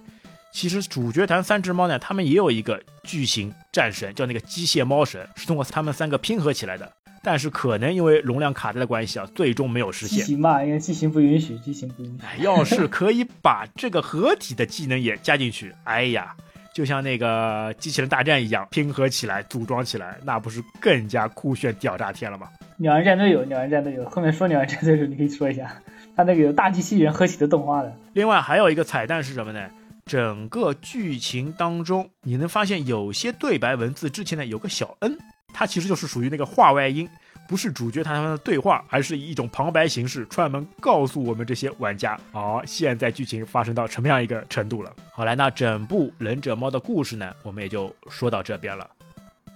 [0.57, 6.91] 其实主角团三只猫呢，他们也有一个巨型战神，叫那个机械猫神，是通过他们三个拼合起来的。
[7.23, 10.21] 但是可能因为容量卡带的关系啊，最终没有实现。
[10.21, 12.25] 机型嘛，因为机型不允许，机型不允许。
[12.25, 16.35] 哎，要是可以把这个合体的技能也加进去，哎呀，
[16.73, 22.49] 就像那个机器人大战一样，拼合起来、组装起来，那不是更加酷炫屌炸天了吗？
[22.79, 25.71] 鸟人战队有，鸟人战队有，后面说鸟人战队的时候，你可以说一下，
[26.17, 27.95] 他那个有大机器人合体的动画的。
[28.15, 29.61] 另外还有一个彩蛋是什么呢？
[30.07, 35.19] 整个剧情当中，你能发现有些对白文字之前呢有个小 N，
[35.53, 37.09] 它其实就是属于那个话外音，
[37.49, 44.93] 不是主角他们的对话，而是以一种旁白形式专门告诉我们这些玩家，哦，现在剧情发生到什么样一个程度了。
[45.13, 48.89] 好来，那整部忍者猫的故事呢，我们也就说到这边了。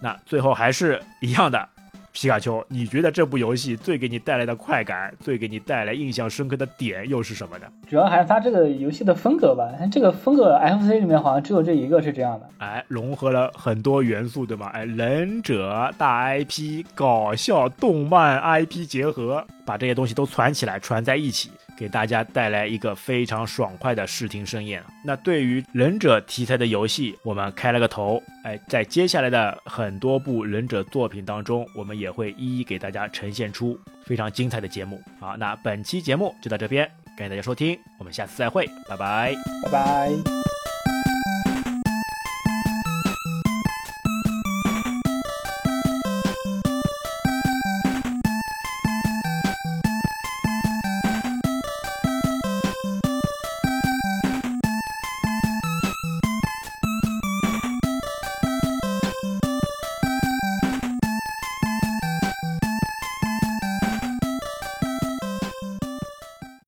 [0.00, 1.68] 那最后还是一样的。
[2.12, 7.66] 皮卡丘，你觉得这部游戏最给你带来的快感，最给你带来印象深刻的点又是什么呢？
[7.88, 9.70] 主要还是它这个游戏的风格吧。
[9.92, 12.48] 这个风格，FC 里面好像只有这一个是这样的。
[12.58, 14.68] 哎，融合了很多元素，对吗？
[14.72, 21.50] 哎，忍者大 IP，搞笑动漫 IP 结合，把这些东西都攒起来，串在一起。
[21.80, 24.84] 给大家带来一个非常爽快的视听盛宴。
[25.02, 28.22] 那对于忍者题材的游戏，我们开了个头。
[28.44, 35.02] 哎，在接下来的很多部忍者作品当中，我们也会一一给大家呈现出非常精彩的节目。
[35.18, 40.59] 好，那本期节目就到这边，感谢大家收听，我们下次再会，拜拜，拜拜。